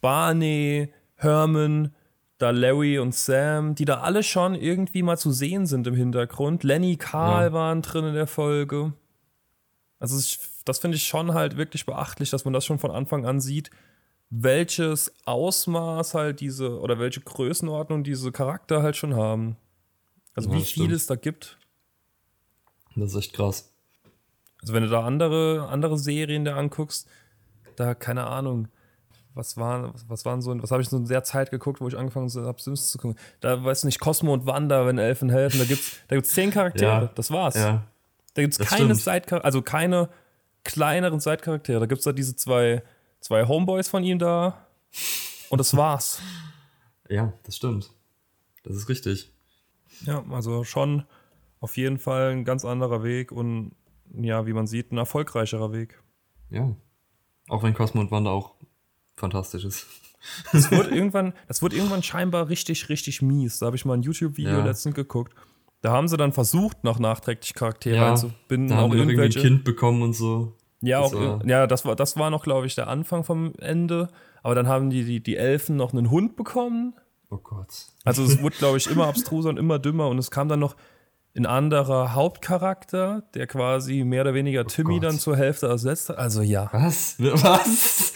Barney, 0.01 0.93
Herman, 1.15 1.95
da 2.39 2.51
Larry 2.51 2.99
und 2.99 3.15
Sam, 3.15 3.75
die 3.75 3.85
da 3.85 4.01
alle 4.01 4.23
schon 4.23 4.55
irgendwie 4.55 5.03
mal 5.03 5.17
zu 5.17 5.31
sehen 5.31 5.67
sind 5.67 5.87
im 5.87 5.95
Hintergrund. 5.95 6.65
Lenny, 6.65 6.97
Carl 6.97 7.47
ja. 7.47 7.53
waren 7.53 7.83
drin 7.83 8.05
in 8.05 8.15
der 8.15 8.27
Folge. 8.27 8.93
Also 9.99 10.17
das 10.65 10.79
finde 10.79 10.97
ich 10.97 11.07
schon 11.07 11.33
halt 11.33 11.57
wirklich 11.57 11.87
beachtlich, 11.87 12.31
dass 12.31 12.45
man 12.45 12.53
das 12.53 12.65
schon 12.65 12.79
von 12.79 12.91
Anfang 12.91 13.25
an 13.25 13.41
sieht, 13.41 13.71
welches 14.31 15.15
Ausmaß 15.25 16.15
halt 16.15 16.41
diese 16.41 16.81
oder 16.81 16.99
welche 16.99 17.21
Größenordnung 17.21 18.05
diese 18.05 18.33
Charakter 18.33 18.83
halt 18.83 18.97
schon 18.97 19.15
haben. 19.15 19.57
Also 20.35 20.51
ja, 20.51 20.57
wie 20.57 20.65
viel 20.65 20.93
es 20.93 21.07
da 21.07 21.15
gibt. 21.15 21.59
Das 22.97 23.12
ist 23.12 23.17
echt 23.17 23.33
krass. 23.35 23.73
Also 24.61 24.75
wenn 24.75 24.83
du 24.83 24.89
da 24.89 25.05
andere, 25.05 25.69
andere 25.69 25.99
Serien 25.99 26.45
da 26.45 26.57
anguckst, 26.57 27.09
da, 27.77 27.95
keine 27.95 28.27
Ahnung, 28.27 28.69
was 29.35 29.59
waren, 29.59 29.93
was 30.09 30.25
waren 30.25 30.41
so, 30.41 30.61
was 30.62 30.71
habe 30.71 30.83
ich 30.83 30.89
so 30.89 30.97
in 30.97 31.07
der 31.07 31.23
Zeit 31.23 31.51
geguckt, 31.51 31.81
wo 31.81 31.89
ich 31.89 31.97
angefangen 31.97 32.31
habe, 32.31 32.61
Sims 32.61 32.91
zu 32.91 32.99
gucken. 32.99 33.19
Da 33.41 33.62
weiß 33.62 33.85
nicht, 33.85 34.01
Cosmo 34.01 34.33
und 34.33 34.47
Wanda, 34.47 34.87
wenn 34.87 34.99
Elfen 34.99 35.29
helfen, 35.29 35.59
da 35.59 35.67
gibt's, 35.67 35.99
da 36.09 36.17
gibt's 36.17 36.33
zehn 36.33 36.51
Charaktere, 36.51 37.03
ja, 37.03 37.11
das 37.15 37.31
war's. 37.31 37.55
Ja, 37.55 37.85
da 38.35 38.43
gibt's 38.43 38.59
keine 38.59 38.95
Sidecharaktere, 38.95 39.45
also 39.45 39.61
keine 39.62 40.09
kleineren 40.65 41.21
Side-Charaktere. 41.21 41.81
Da 41.81 41.87
gibt 41.87 42.01
es 42.01 42.05
da 42.05 42.12
diese 42.12 42.35
zwei, 42.35 42.83
zwei 43.21 43.47
Homeboys 43.47 43.89
von 43.89 44.05
ihm 44.05 44.19
da. 44.19 44.67
Und 45.51 45.59
das 45.59 45.77
war's. 45.77 46.21
Ja, 47.09 47.33
das 47.45 47.57
stimmt. 47.57 47.91
Das 48.65 48.75
ist 48.77 48.89
richtig. 48.89 49.31
Ja, 50.05 50.25
also 50.31 50.65
schon 50.65 51.05
auf 51.61 51.77
jeden 51.77 51.99
Fall 51.99 52.33
ein 52.33 52.45
ganz 52.45 52.65
anderer 52.65 53.03
Weg 53.03 53.33
und 53.33 53.73
ja, 54.15 54.47
wie 54.47 54.53
man 54.53 54.67
sieht, 54.67 54.93
ein 54.93 54.99
erfolgreicherer 54.99 55.73
Weg. 55.73 56.03
Ja. 56.51 56.75
Auch 57.49 57.63
wenn 57.63 57.75
Cosmo 57.75 58.01
und 58.01 58.11
Wanda 58.11 58.31
auch 58.31 58.55
fantastisch 59.17 59.65
ist. 59.65 59.87
Das 60.53 60.71
wurde 60.73 60.91
irgendwann, 60.91 61.33
das 61.49 61.63
wurde 61.63 61.77
irgendwann 61.77 62.03
scheinbar 62.03 62.49
richtig, 62.49 62.89
richtig 62.89 63.23
mies. 63.23 63.59
Da 63.61 63.67
habe 63.67 63.77
ich 63.77 63.85
mal 63.85 63.95
ein 63.95 64.03
YouTube-Video 64.03 64.59
Ja. 64.59 64.65
letztens 64.65 64.95
geguckt. 64.95 65.33
Da 65.81 65.93
haben 65.93 66.09
sie 66.09 66.17
dann 66.17 66.33
versucht, 66.33 66.83
noch 66.85 66.99
nachträglich 66.99 67.55
Charaktere 67.55 67.97
Ja, 67.97 68.11
einzubinden. 68.11 68.69
Da 68.69 68.77
haben 68.77 68.91
auch 68.91 68.95
irgendwie 68.95 69.03
ein 69.03 69.09
irgendwelche. 69.21 69.41
Kind 69.41 69.65
bekommen 69.65 70.03
und 70.03 70.15
so. 70.15 70.57
Ja, 70.87 71.03
Das 71.03 71.14
auch, 71.14 71.20
war- 71.20 71.46
ja 71.46 71.66
das, 71.66 71.85
war, 71.85 71.96
das 71.96 72.16
war 72.16 72.31
noch, 72.31 72.42
glaube 72.44 72.66
ich, 72.66 72.75
der 72.75 72.88
Anfang 72.88 73.25
vom 73.25 73.53
Ende. 73.59 74.09
Aber 74.42 74.55
dann 74.55 74.68
haben 74.68 74.90
die, 74.90 75.05
die, 75.05 75.20
die 75.22 75.37
Elfen 75.37 75.77
noch 75.77 75.92
einen 75.92 76.11
Hund 76.11 76.37
bekommen. 76.37 76.94
Oh 77.31 77.38
Gott. 77.38 77.87
Also 78.05 78.22
es 78.22 78.40
wurde, 78.40 78.57
glaube 78.57 78.77
ich, 78.79 78.87
immer 78.88 79.07
abstruser 79.09 79.49
und 79.51 79.59
immer 79.59 79.79
dümmer. 79.79 80.09
Und 80.09 80.18
es 80.18 80.31
kam 80.31 80.49
dann 80.49 80.61
noch 80.61 80.77
ein 81.37 81.44
anderer 81.46 82.14
Hauptcharakter, 82.14 83.25
der 83.35 83.46
quasi 83.46 84.05
mehr 84.05 84.22
oder 84.22 84.33
weniger 84.35 84.64
Timmy 84.64 84.94
Gott. 84.94 85.05
dann 85.05 85.18
zur 85.18 85.37
Hälfte 85.37 85.66
ersetzt 85.66 86.09
hat. 86.09 86.16
Also 86.18 86.40
ja, 86.42 86.68
Was? 86.72 87.16
Was? 87.18 88.14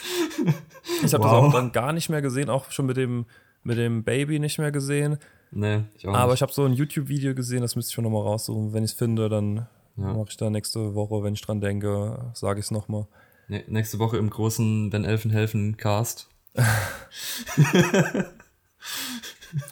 ich 1.04 1.12
habe 1.12 1.24
Wow. 1.24 1.30
das 1.32 1.42
auch 1.44 1.52
dann 1.52 1.72
gar 1.72 1.92
nicht 1.92 2.08
mehr 2.08 2.22
gesehen, 2.22 2.48
auch 2.48 2.70
schon 2.70 2.86
mit 2.86 2.96
dem, 2.96 3.26
mit 3.62 3.76
dem 3.76 4.04
Baby 4.04 4.38
nicht 4.38 4.58
mehr 4.58 4.70
gesehen. 4.72 5.18
Nee, 5.50 5.82
ich 5.96 6.06
auch 6.06 6.14
Aber 6.14 6.26
nicht. 6.28 6.34
ich 6.38 6.42
habe 6.42 6.52
so 6.52 6.64
ein 6.64 6.72
YouTube-Video 6.72 7.34
gesehen, 7.34 7.60
das 7.60 7.74
müsste 7.76 7.90
ich 7.90 7.94
schon 7.94 8.04
nochmal 8.04 8.22
raussuchen. 8.22 8.72
Wenn 8.72 8.84
ich 8.84 8.92
es 8.92 8.96
finde, 8.96 9.28
dann 9.28 9.66
Ja. 10.00 10.12
mache 10.14 10.28
ich 10.30 10.36
da 10.36 10.50
nächste 10.50 10.94
Woche, 10.94 11.22
wenn 11.22 11.34
ich 11.34 11.42
dran 11.42 11.60
denke, 11.60 12.32
sage 12.34 12.60
ich 12.60 12.66
es 12.66 12.70
nochmal. 12.70 13.06
Nee, 13.48 13.64
nächste 13.66 13.98
Woche 13.98 14.16
im 14.16 14.30
großen 14.30 14.92
Wenn 14.92 15.04
Elfen 15.04 15.30
helfen 15.30 15.76
Cast. 15.76 16.28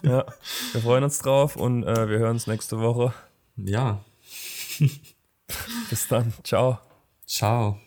Ja, 0.03 0.25
wir 0.73 0.81
freuen 0.81 1.03
uns 1.03 1.19
drauf 1.19 1.55
und 1.55 1.83
äh, 1.83 2.09
wir 2.09 2.19
hören 2.19 2.31
uns 2.31 2.47
nächste 2.47 2.79
Woche. 2.79 3.13
Ja. 3.55 4.03
Bis 5.89 6.07
dann. 6.07 6.33
Ciao. 6.43 6.79
Ciao. 7.25 7.79